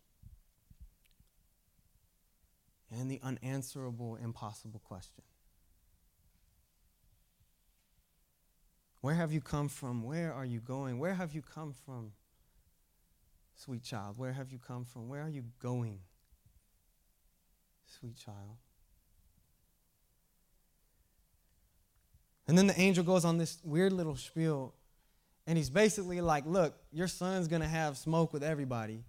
and 2.91 3.11
the 3.11 3.21
unanswerable, 3.23 4.17
impossible 4.17 4.81
question. 4.85 5.25
Where 9.01 9.15
have 9.15 9.33
you 9.33 9.41
come 9.41 9.69
from? 9.69 10.03
Where 10.03 10.33
are 10.33 10.45
you 10.45 10.61
going? 10.61 10.99
Where 10.99 11.15
have 11.15 11.33
you 11.33 11.43
come 11.43 11.73
from, 11.73 12.13
sweet 13.55 13.83
child? 13.83 14.17
Where 14.17 14.33
have 14.33 14.51
you 14.51 14.59
come 14.59 14.85
from? 14.85 15.09
Where 15.09 15.23
are 15.23 15.29
you 15.29 15.45
going, 15.61 16.01
sweet 17.87 18.17
child? 18.17 18.59
And 22.49 22.57
then 22.57 22.67
the 22.67 22.81
angel 22.81 23.05
goes 23.05 23.25
on 23.27 23.37
this 23.37 23.59
weird 23.63 23.93
little 23.93 24.17
spiel, 24.17 24.75
and 25.47 25.57
he's 25.59 25.71
basically 25.71 26.21
like, 26.23 26.47
Look, 26.47 26.75
your 26.91 27.07
son's 27.07 27.47
going 27.47 27.63
to 27.63 27.69
have 27.69 27.97
smoke 27.99 28.33
with 28.33 28.43
everybody, 28.43 29.05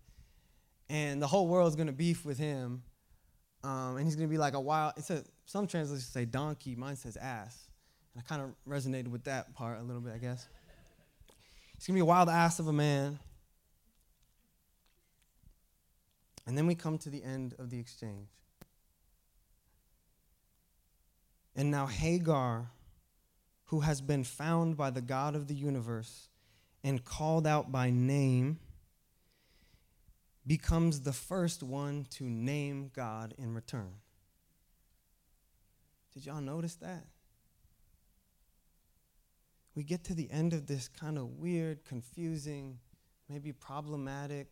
and 0.89 1.21
the 1.21 1.28
whole 1.28 1.47
world's 1.47 1.78
going 1.78 1.88
to 1.88 1.93
beef 1.93 2.25
with 2.25 2.38
him, 2.38 2.84
um, 3.63 3.95
and 3.95 4.06
he's 4.06 4.15
going 4.15 4.28
to 4.28 4.32
be 4.32 4.38
like 4.38 4.54
a 4.54 4.60
wild, 4.60 4.93
it 4.97 5.04
says, 5.04 5.25
some 5.45 5.67
translations 5.67 6.08
say 6.08 6.25
donkey, 6.25 6.75
mine 6.75 6.95
says 6.95 7.17
ass. 7.17 7.67
And 8.13 8.23
I 8.23 8.28
kind 8.28 8.41
of 8.41 8.52
resonated 8.67 9.08
with 9.08 9.23
that 9.23 9.54
part 9.54 9.80
a 9.80 9.84
little 9.84 10.02
bit, 10.02 10.13
I 10.13 10.17
guess. 10.17 10.47
He's 11.75 11.88
going 11.88 11.95
to 11.95 11.99
be 11.99 12.02
a 12.02 12.06
wild 12.06 12.30
ass 12.30 12.60
of 12.60 12.67
a 12.67 12.73
man. 12.73 13.19
And 16.45 16.58
then 16.58 16.67
we 16.67 16.75
come 16.75 16.97
to 16.99 17.10
the 17.10 17.23
end 17.23 17.56
of 17.58 17.69
the 17.69 17.80
exchange. 17.80 18.28
And 21.56 21.71
now 21.71 21.86
Hagar 21.86 22.69
who 23.69 23.82
has 23.82 24.01
been 24.01 24.23
found 24.23 24.75
by 24.75 24.89
the 24.89 25.01
God 25.01 25.36
of 25.36 25.47
the 25.47 25.53
universe 25.53 26.27
and 26.84 27.05
called 27.05 27.45
out 27.45 27.71
by 27.71 27.91
name, 27.91 28.58
becomes 30.47 31.01
the 31.01 31.13
first 31.13 31.62
one 31.62 32.08
to 32.10 32.23
name 32.23 32.89
God 32.95 33.36
in 33.38 33.53
return. 33.53 33.93
Did 36.13 36.25
y'all 36.25 36.41
notice 36.41 36.75
that? 36.77 37.05
We 39.75 39.84
get 39.84 40.03
to 40.05 40.15
the 40.15 40.32
end 40.32 40.53
of 40.53 40.65
this 40.65 40.88
kind 40.88 41.19
of 41.19 41.38
weird, 41.38 41.86
confusing, 41.86 42.79
maybe 43.29 43.51
problematic, 43.51 44.47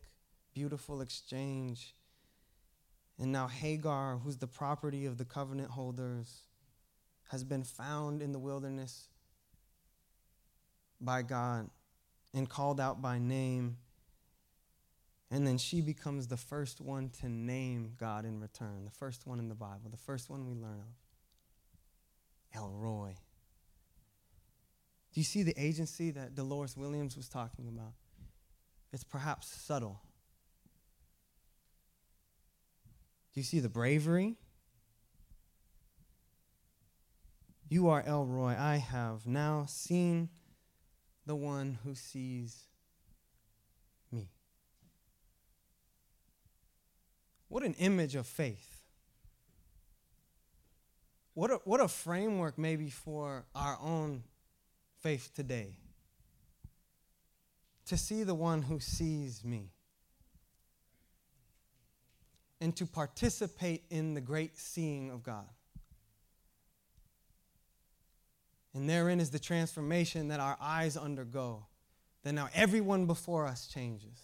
beautiful 0.54 1.00
exchange. 1.00 1.96
And 3.18 3.32
now 3.32 3.48
Hagar, 3.48 4.18
who's 4.18 4.36
the 4.36 4.46
property 4.46 5.06
of 5.06 5.18
the 5.18 5.24
covenant 5.24 5.72
holders, 5.72 6.47
has 7.28 7.44
been 7.44 7.64
found 7.64 8.22
in 8.22 8.32
the 8.32 8.38
wilderness 8.38 9.08
by 11.00 11.22
God 11.22 11.70
and 12.34 12.48
called 12.48 12.80
out 12.80 13.00
by 13.00 13.18
name. 13.18 13.76
And 15.30 15.46
then 15.46 15.58
she 15.58 15.80
becomes 15.80 16.26
the 16.26 16.36
first 16.36 16.80
one 16.80 17.10
to 17.20 17.28
name 17.28 17.92
God 17.98 18.24
in 18.24 18.40
return, 18.40 18.84
the 18.84 18.90
first 18.90 19.26
one 19.26 19.38
in 19.38 19.48
the 19.48 19.54
Bible, 19.54 19.90
the 19.90 19.96
first 19.96 20.30
one 20.30 20.46
we 20.46 20.54
learn 20.54 20.80
of. 20.80 20.86
El 22.54 22.70
Roi. 22.70 23.14
Do 25.12 25.20
you 25.20 25.24
see 25.24 25.42
the 25.42 25.54
agency 25.58 26.10
that 26.12 26.34
Dolores 26.34 26.76
Williams 26.76 27.16
was 27.16 27.28
talking 27.28 27.68
about? 27.68 27.92
It's 28.92 29.04
perhaps 29.04 29.48
subtle. 29.48 30.00
Do 33.34 33.40
you 33.40 33.44
see 33.44 33.60
the 33.60 33.68
bravery? 33.68 34.36
You 37.70 37.88
are 37.88 38.02
El 38.06 38.24
Roi. 38.24 38.56
I 38.58 38.76
have 38.76 39.26
now 39.26 39.66
seen 39.68 40.30
the 41.26 41.36
one 41.36 41.78
who 41.84 41.94
sees 41.94 42.64
me. 44.10 44.30
What 47.48 47.62
an 47.62 47.74
image 47.74 48.14
of 48.14 48.26
faith. 48.26 48.84
What 51.34 51.50
a, 51.50 51.54
what 51.64 51.80
a 51.80 51.88
framework, 51.88 52.58
maybe, 52.58 52.88
for 52.88 53.44
our 53.54 53.78
own 53.82 54.24
faith 55.02 55.30
today. 55.34 55.76
To 57.86 57.96
see 57.96 58.24
the 58.24 58.34
one 58.34 58.62
who 58.62 58.80
sees 58.80 59.44
me. 59.44 59.70
And 62.60 62.74
to 62.76 62.86
participate 62.86 63.84
in 63.90 64.14
the 64.14 64.20
great 64.20 64.58
seeing 64.58 65.10
of 65.10 65.22
God. 65.22 65.46
And 68.74 68.88
therein 68.88 69.20
is 69.20 69.30
the 69.30 69.38
transformation 69.38 70.28
that 70.28 70.40
our 70.40 70.56
eyes 70.60 70.96
undergo. 70.96 71.66
That 72.22 72.32
now 72.32 72.48
everyone 72.54 73.06
before 73.06 73.46
us 73.46 73.66
changes. 73.66 74.20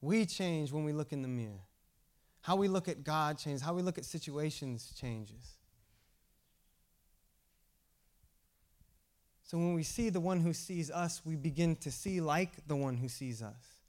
We 0.00 0.24
change 0.24 0.72
when 0.72 0.84
we 0.84 0.92
look 0.92 1.12
in 1.12 1.22
the 1.22 1.28
mirror. 1.28 1.66
How 2.42 2.56
we 2.56 2.68
look 2.68 2.88
at 2.88 3.04
God 3.04 3.38
changes. 3.38 3.60
How 3.60 3.74
we 3.74 3.82
look 3.82 3.98
at 3.98 4.04
situations 4.04 4.92
changes. 4.98 5.58
So 9.42 9.58
when 9.58 9.74
we 9.74 9.82
see 9.82 10.10
the 10.10 10.20
one 10.20 10.40
who 10.40 10.52
sees 10.52 10.90
us, 10.90 11.22
we 11.24 11.34
begin 11.34 11.74
to 11.76 11.90
see 11.90 12.20
like 12.20 12.66
the 12.68 12.76
one 12.76 12.96
who 12.96 13.08
sees 13.08 13.42
us. 13.42 13.80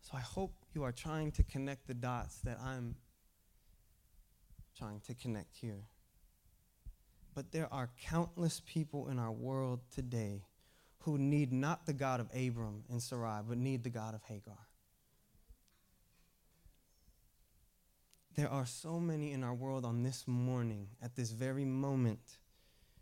So 0.00 0.16
I 0.16 0.20
hope 0.20 0.61
you 0.74 0.84
are 0.84 0.92
trying 0.92 1.32
to 1.32 1.42
connect 1.42 1.86
the 1.86 1.94
dots 1.94 2.36
that 2.44 2.58
I'm 2.60 2.96
trying 4.76 5.00
to 5.00 5.14
connect 5.14 5.56
here. 5.56 5.84
But 7.34 7.52
there 7.52 7.72
are 7.72 7.90
countless 8.02 8.60
people 8.66 9.08
in 9.08 9.18
our 9.18 9.32
world 9.32 9.80
today 9.94 10.44
who 11.00 11.18
need 11.18 11.52
not 11.52 11.86
the 11.86 11.92
God 11.92 12.20
of 12.20 12.28
Abram 12.34 12.84
and 12.90 13.02
Sarai, 13.02 13.40
but 13.46 13.58
need 13.58 13.84
the 13.84 13.90
God 13.90 14.14
of 14.14 14.22
Hagar. 14.24 14.58
There 18.34 18.48
are 18.48 18.66
so 18.66 18.98
many 18.98 19.32
in 19.32 19.44
our 19.44 19.52
world 19.52 19.84
on 19.84 20.02
this 20.02 20.26
morning, 20.26 20.88
at 21.02 21.16
this 21.16 21.32
very 21.32 21.64
moment, 21.64 22.38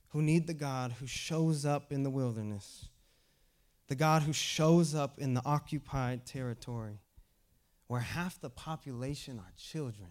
who 0.08 0.22
need 0.22 0.46
the 0.46 0.54
God 0.54 0.92
who 0.98 1.06
shows 1.06 1.64
up 1.64 1.92
in 1.92 2.02
the 2.02 2.10
wilderness, 2.10 2.88
the 3.86 3.94
God 3.94 4.22
who 4.22 4.32
shows 4.32 4.94
up 4.94 5.18
in 5.18 5.34
the 5.34 5.42
occupied 5.44 6.26
territory, 6.26 6.98
where 7.90 8.02
half 8.02 8.40
the 8.40 8.48
population 8.48 9.40
are 9.40 9.50
children. 9.56 10.10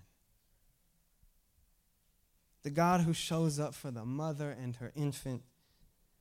The 2.64 2.72
God 2.72 3.00
who 3.00 3.14
shows 3.14 3.58
up 3.58 3.74
for 3.74 3.90
the 3.90 4.04
mother 4.04 4.52
and 4.52 4.76
her 4.76 4.92
infant 4.98 5.44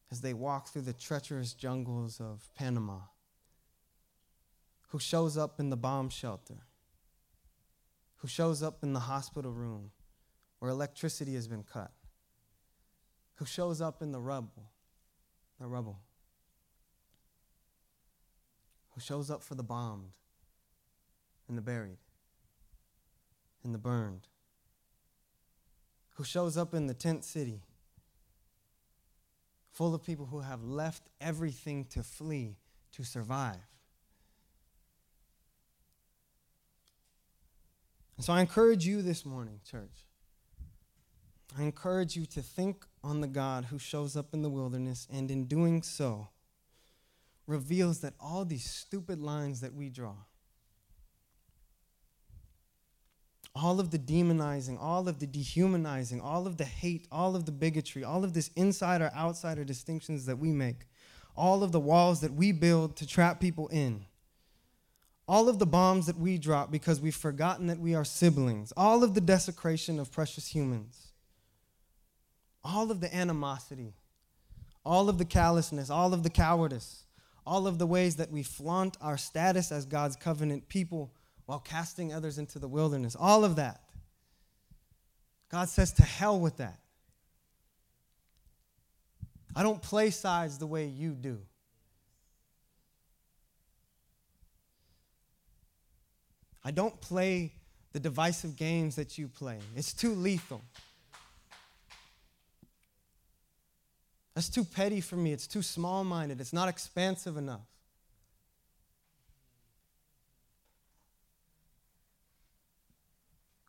as 0.09 0.21
they 0.21 0.33
walk 0.33 0.68
through 0.68 0.83
the 0.83 0.92
treacherous 0.92 1.55
jungles 1.55 2.21
of 2.21 2.49
Panama, 2.55 3.01
who 4.90 5.01
shows 5.01 5.37
up 5.37 5.59
in 5.59 5.68
the 5.68 5.77
bomb 5.77 6.11
shelter, 6.11 6.59
who 8.18 8.29
shows 8.29 8.62
up 8.62 8.85
in 8.85 8.92
the 8.92 9.01
hospital 9.01 9.51
room 9.51 9.90
where 10.61 10.71
electricity 10.71 11.35
has 11.35 11.49
been 11.49 11.64
cut, 11.64 11.90
who 13.35 13.44
shows 13.44 13.81
up 13.81 14.01
in 14.01 14.12
the 14.12 14.21
rubble, 14.21 14.71
the 15.59 15.66
rubble, 15.66 15.99
who 18.90 19.01
shows 19.01 19.29
up 19.29 19.42
for 19.42 19.57
the 19.57 19.64
bombed, 19.64 20.12
and 21.49 21.57
the 21.57 21.63
buried 21.63 21.99
and 23.65 23.75
the 23.75 23.79
burned, 23.79 24.29
who 26.17 26.25
shows 26.25 26.57
up 26.57 26.75
in 26.75 26.87
the 26.87 26.95
tent 26.95 27.25
city 27.25 27.63
full 29.71 29.95
of 29.95 30.03
people 30.03 30.27
who 30.27 30.41
have 30.41 30.65
left 30.65 31.05
everything 31.21 31.85
to 31.85 32.03
flee 32.03 32.57
to 32.93 33.05
survive. 33.05 33.57
And 38.16 38.25
so 38.25 38.33
I 38.33 38.41
encourage 38.41 38.85
you 38.85 39.03
this 39.03 39.25
morning, 39.25 39.61
church. 39.64 40.07
I 41.57 41.62
encourage 41.62 42.16
you 42.16 42.27
to 42.27 42.43
think 42.43 42.85
on 43.05 43.20
the 43.20 43.29
God 43.29 43.66
who 43.66 43.79
shows 43.79 44.16
up 44.16 44.35
in 44.35 44.43
the 44.43 44.51
wilderness 44.51 45.07
and 45.11 45.31
in 45.31 45.45
doing 45.45 45.83
so 45.83 46.29
reveals 47.47 48.01
that 48.01 48.14
all 48.20 48.45
these 48.45 48.68
stupid 48.68 49.20
lines 49.20 49.61
that 49.61 49.72
we 49.72 49.89
draw, 49.89 50.16
all 53.59 53.81
of 53.81 53.91
the 53.91 53.99
demonizing, 53.99 54.79
all 54.81 55.09
of 55.09 55.19
the 55.19 55.27
dehumanizing, 55.27 56.21
all 56.21 56.47
of 56.47 56.59
the 56.59 56.65
hate, 56.65 57.09
all 57.11 57.35
of 57.35 57.45
the 57.45 57.53
bigotry, 57.53 58.05
all 58.05 58.23
of 58.23 58.33
this 58.33 58.51
insider 58.55 59.11
outsider 59.17 59.65
distinctions 59.65 60.27
that 60.27 60.39
we 60.39 60.53
make, 60.53 60.87
all 61.37 61.65
of 61.65 61.73
the 61.73 61.81
walls 61.81 62.21
that 62.21 62.33
we 62.33 62.53
build 62.53 62.97
to 62.97 63.07
trap 63.07 63.41
people 63.41 63.67
in, 63.69 64.05
all 65.27 65.49
of 65.49 65.59
the 65.59 65.67
bombs 65.67 66.07
that 66.07 66.19
we 66.19 66.39
drop 66.39 66.71
because 66.71 67.01
we've 67.01 67.17
forgotten 67.17 67.67
that 67.67 67.81
we 67.81 67.95
are 67.95 68.05
siblings, 68.05 68.73
all 68.77 69.03
of 69.03 69.15
the 69.15 69.21
desecration 69.21 69.99
of 69.99 70.13
precious 70.13 70.47
humans, 70.49 71.09
all 72.63 72.93
of 72.93 73.01
the 73.01 73.15
animosity, 73.15 73.95
all 74.85 75.09
of 75.09 75.19
the 75.19 75.25
callousness, 75.25 75.91
all 75.91 76.15
of 76.15 76.23
the 76.23 76.31
cowardice, 76.31 77.05
all 77.45 77.67
of 77.67 77.79
the 77.79 77.87
ways 77.87 78.17
that 78.17 78.31
we 78.31 78.43
flaunt 78.43 78.97
our 79.01 79.19
status 79.19 79.73
as 79.73 79.85
God's 79.85 80.17
covenant 80.17 80.69
people 80.69 81.13
while 81.49 81.61
casting 81.61 82.12
others 82.12 82.36
into 82.36 82.59
the 82.59 82.68
wilderness. 82.68 83.16
All 83.18 83.42
of 83.42 83.57
that. 83.57 83.80
God 85.51 85.70
says 85.70 85.94
to 85.94 86.03
hell 86.03 86.38
with 86.38 86.59
that. 86.59 86.78
I 89.57 89.62
don't 89.62 89.80
play 89.80 90.11
sides 90.11 90.59
the 90.59 90.66
way 90.66 90.84
you 90.84 91.12
do. 91.12 91.38
I 96.62 96.70
don't 96.70 97.01
play 97.01 97.55
the 97.94 98.01
divisive 98.01 98.55
games 98.55 98.96
that 98.96 99.16
you 99.16 99.26
play. 99.26 99.57
It's 99.74 99.94
too 99.94 100.12
lethal. 100.12 100.61
That's 104.34 104.51
too 104.51 104.64
petty 104.64 105.01
for 105.01 105.16
me. 105.16 105.32
It's 105.32 105.46
too 105.46 105.62
small 105.62 106.05
minded. 106.05 106.42
It's 106.42 106.53
not 106.53 106.68
expansive 106.68 107.38
enough. 107.38 107.64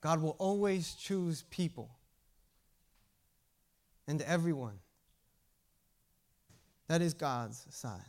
God 0.01 0.21
will 0.21 0.35
always 0.39 0.93
choose 0.93 1.43
people 1.49 1.89
and 4.07 4.21
everyone. 4.21 4.79
That 6.87 7.01
is 7.01 7.13
God's 7.13 7.65
side. 7.69 8.01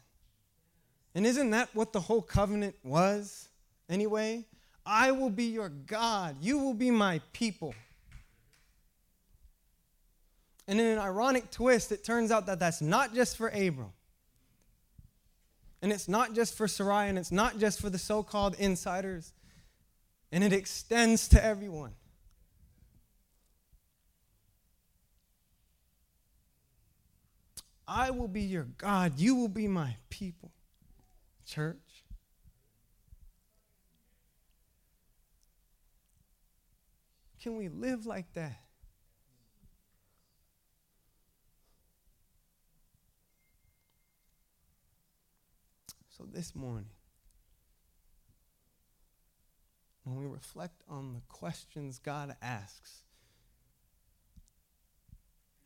And 1.14 1.26
isn't 1.26 1.51
that 1.51 1.68
what 1.74 1.93
the 1.93 2.01
whole 2.01 2.22
covenant 2.22 2.76
was 2.82 3.49
anyway? 3.88 4.45
I 4.86 5.11
will 5.12 5.30
be 5.30 5.45
your 5.45 5.68
God. 5.68 6.36
You 6.41 6.59
will 6.59 6.74
be 6.74 6.91
my 6.91 7.20
people. 7.32 7.74
And 10.66 10.80
in 10.80 10.86
an 10.86 10.99
ironic 10.99 11.51
twist, 11.51 11.91
it 11.93 12.05
turns 12.05 12.30
out 12.30 12.47
that 12.47 12.61
that's 12.61 12.80
not 12.80 13.12
just 13.12 13.36
for 13.36 13.49
Abram. 13.49 13.93
And 15.82 15.93
it's 15.93 16.09
not 16.09 16.34
just 16.34 16.57
for 16.57 16.68
Sarai, 16.68 17.09
and 17.09 17.18
it's 17.18 17.32
not 17.32 17.59
just 17.59 17.80
for 17.80 17.91
the 17.91 17.99
so 17.99 18.22
called 18.22 18.55
insiders. 18.59 19.32
And 20.33 20.45
it 20.45 20.53
extends 20.53 21.28
to 21.28 21.45
everyone. 21.45 21.93
I 27.87 28.11
will 28.11 28.28
be 28.28 28.43
your 28.43 28.68
God. 28.78 29.18
You 29.18 29.35
will 29.35 29.49
be 29.49 29.66
my 29.66 29.97
people. 30.11 30.53
Church. 31.45 32.05
Can 37.43 37.57
we 37.57 37.68
live 37.68 38.07
like 38.07 38.33
that? 38.35 38.61
So 46.16 46.26
this 46.31 46.55
morning, 46.55 46.91
when 50.05 50.16
we 50.16 50.26
reflect 50.26 50.82
on 50.88 51.12
the 51.12 51.20
questions 51.28 51.98
God 51.98 52.34
asks 52.40 53.03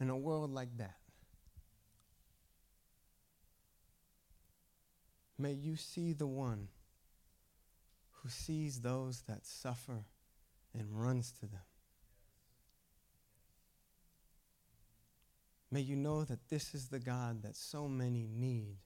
in 0.01 0.11
a 0.11 0.17
world 0.17 0.53
like 0.53 0.77
that, 0.79 0.97
may 5.39 5.53
you 5.53 5.77
see 5.77 6.13
the 6.13 6.27
one 6.27 6.69
who 8.11 8.29
sees 8.29 8.81
those 8.81 9.23
that 9.29 9.47
suffer 9.47 10.05
and 10.73 10.89
runs 10.91 11.31
to 11.33 11.47
them. 11.47 11.61
May 15.71 15.81
you 15.81 15.97
know 15.97 16.25
that 16.25 16.49
this 16.49 16.75
is 16.75 16.87
the 16.89 17.01
God 17.01 17.43
that 17.43 17.57
so 17.57 17.89
many 17.89 18.29
need, 18.33 18.77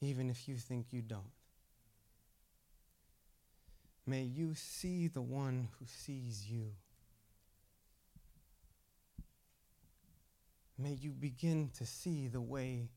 even 0.00 0.28
if 0.28 0.46
you 0.46 0.56
think 0.56 0.92
you 0.92 1.00
don't. 1.02 1.32
May 4.06 4.22
you 4.22 4.54
see 4.54 5.08
the 5.08 5.20
one 5.22 5.68
who 5.78 5.86
sees 5.86 6.46
you. 6.48 6.72
May 10.78 10.92
you 10.92 11.10
begin 11.10 11.70
to 11.78 11.86
see 11.86 12.28
the 12.28 12.40
way 12.40 12.90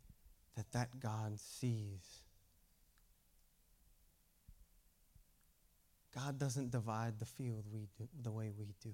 that 0.55 0.72
that 0.74 0.99
God 0.99 1.39
sees. 1.39 2.24
God 6.14 6.38
doesn't 6.38 6.72
divide 6.72 7.18
the 7.20 7.26
field 7.26 7.64
we 7.72 7.88
do, 7.97 8.07
the 8.22 8.32
way 8.32 8.51
we 8.57 8.74
do. 8.84 8.93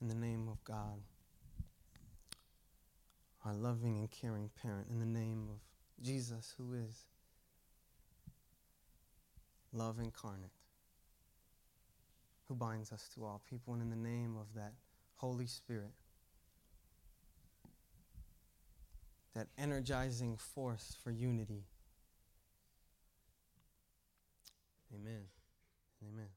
In 0.00 0.08
the 0.08 0.14
name 0.14 0.48
of 0.48 0.62
God, 0.62 1.00
our 3.46 3.54
loving 3.54 3.98
and 3.98 4.10
caring 4.10 4.50
parent 4.60 4.88
in 4.90 4.98
the 4.98 5.06
name 5.06 5.48
of 5.48 6.04
Jesus, 6.04 6.52
who 6.58 6.74
is 6.74 7.04
love 9.72 10.00
incarnate, 10.00 10.50
who 12.48 12.54
binds 12.56 12.90
us 12.90 13.08
to 13.14 13.24
all 13.24 13.40
people, 13.48 13.74
and 13.74 13.82
in 13.82 13.90
the 13.90 13.96
name 13.96 14.36
of 14.36 14.46
that 14.56 14.72
Holy 15.16 15.46
Spirit, 15.46 15.92
that 19.34 19.46
energizing 19.56 20.36
force 20.36 20.96
for 21.04 21.12
unity. 21.12 21.64
Amen. 24.92 25.22
Amen. 26.02 26.35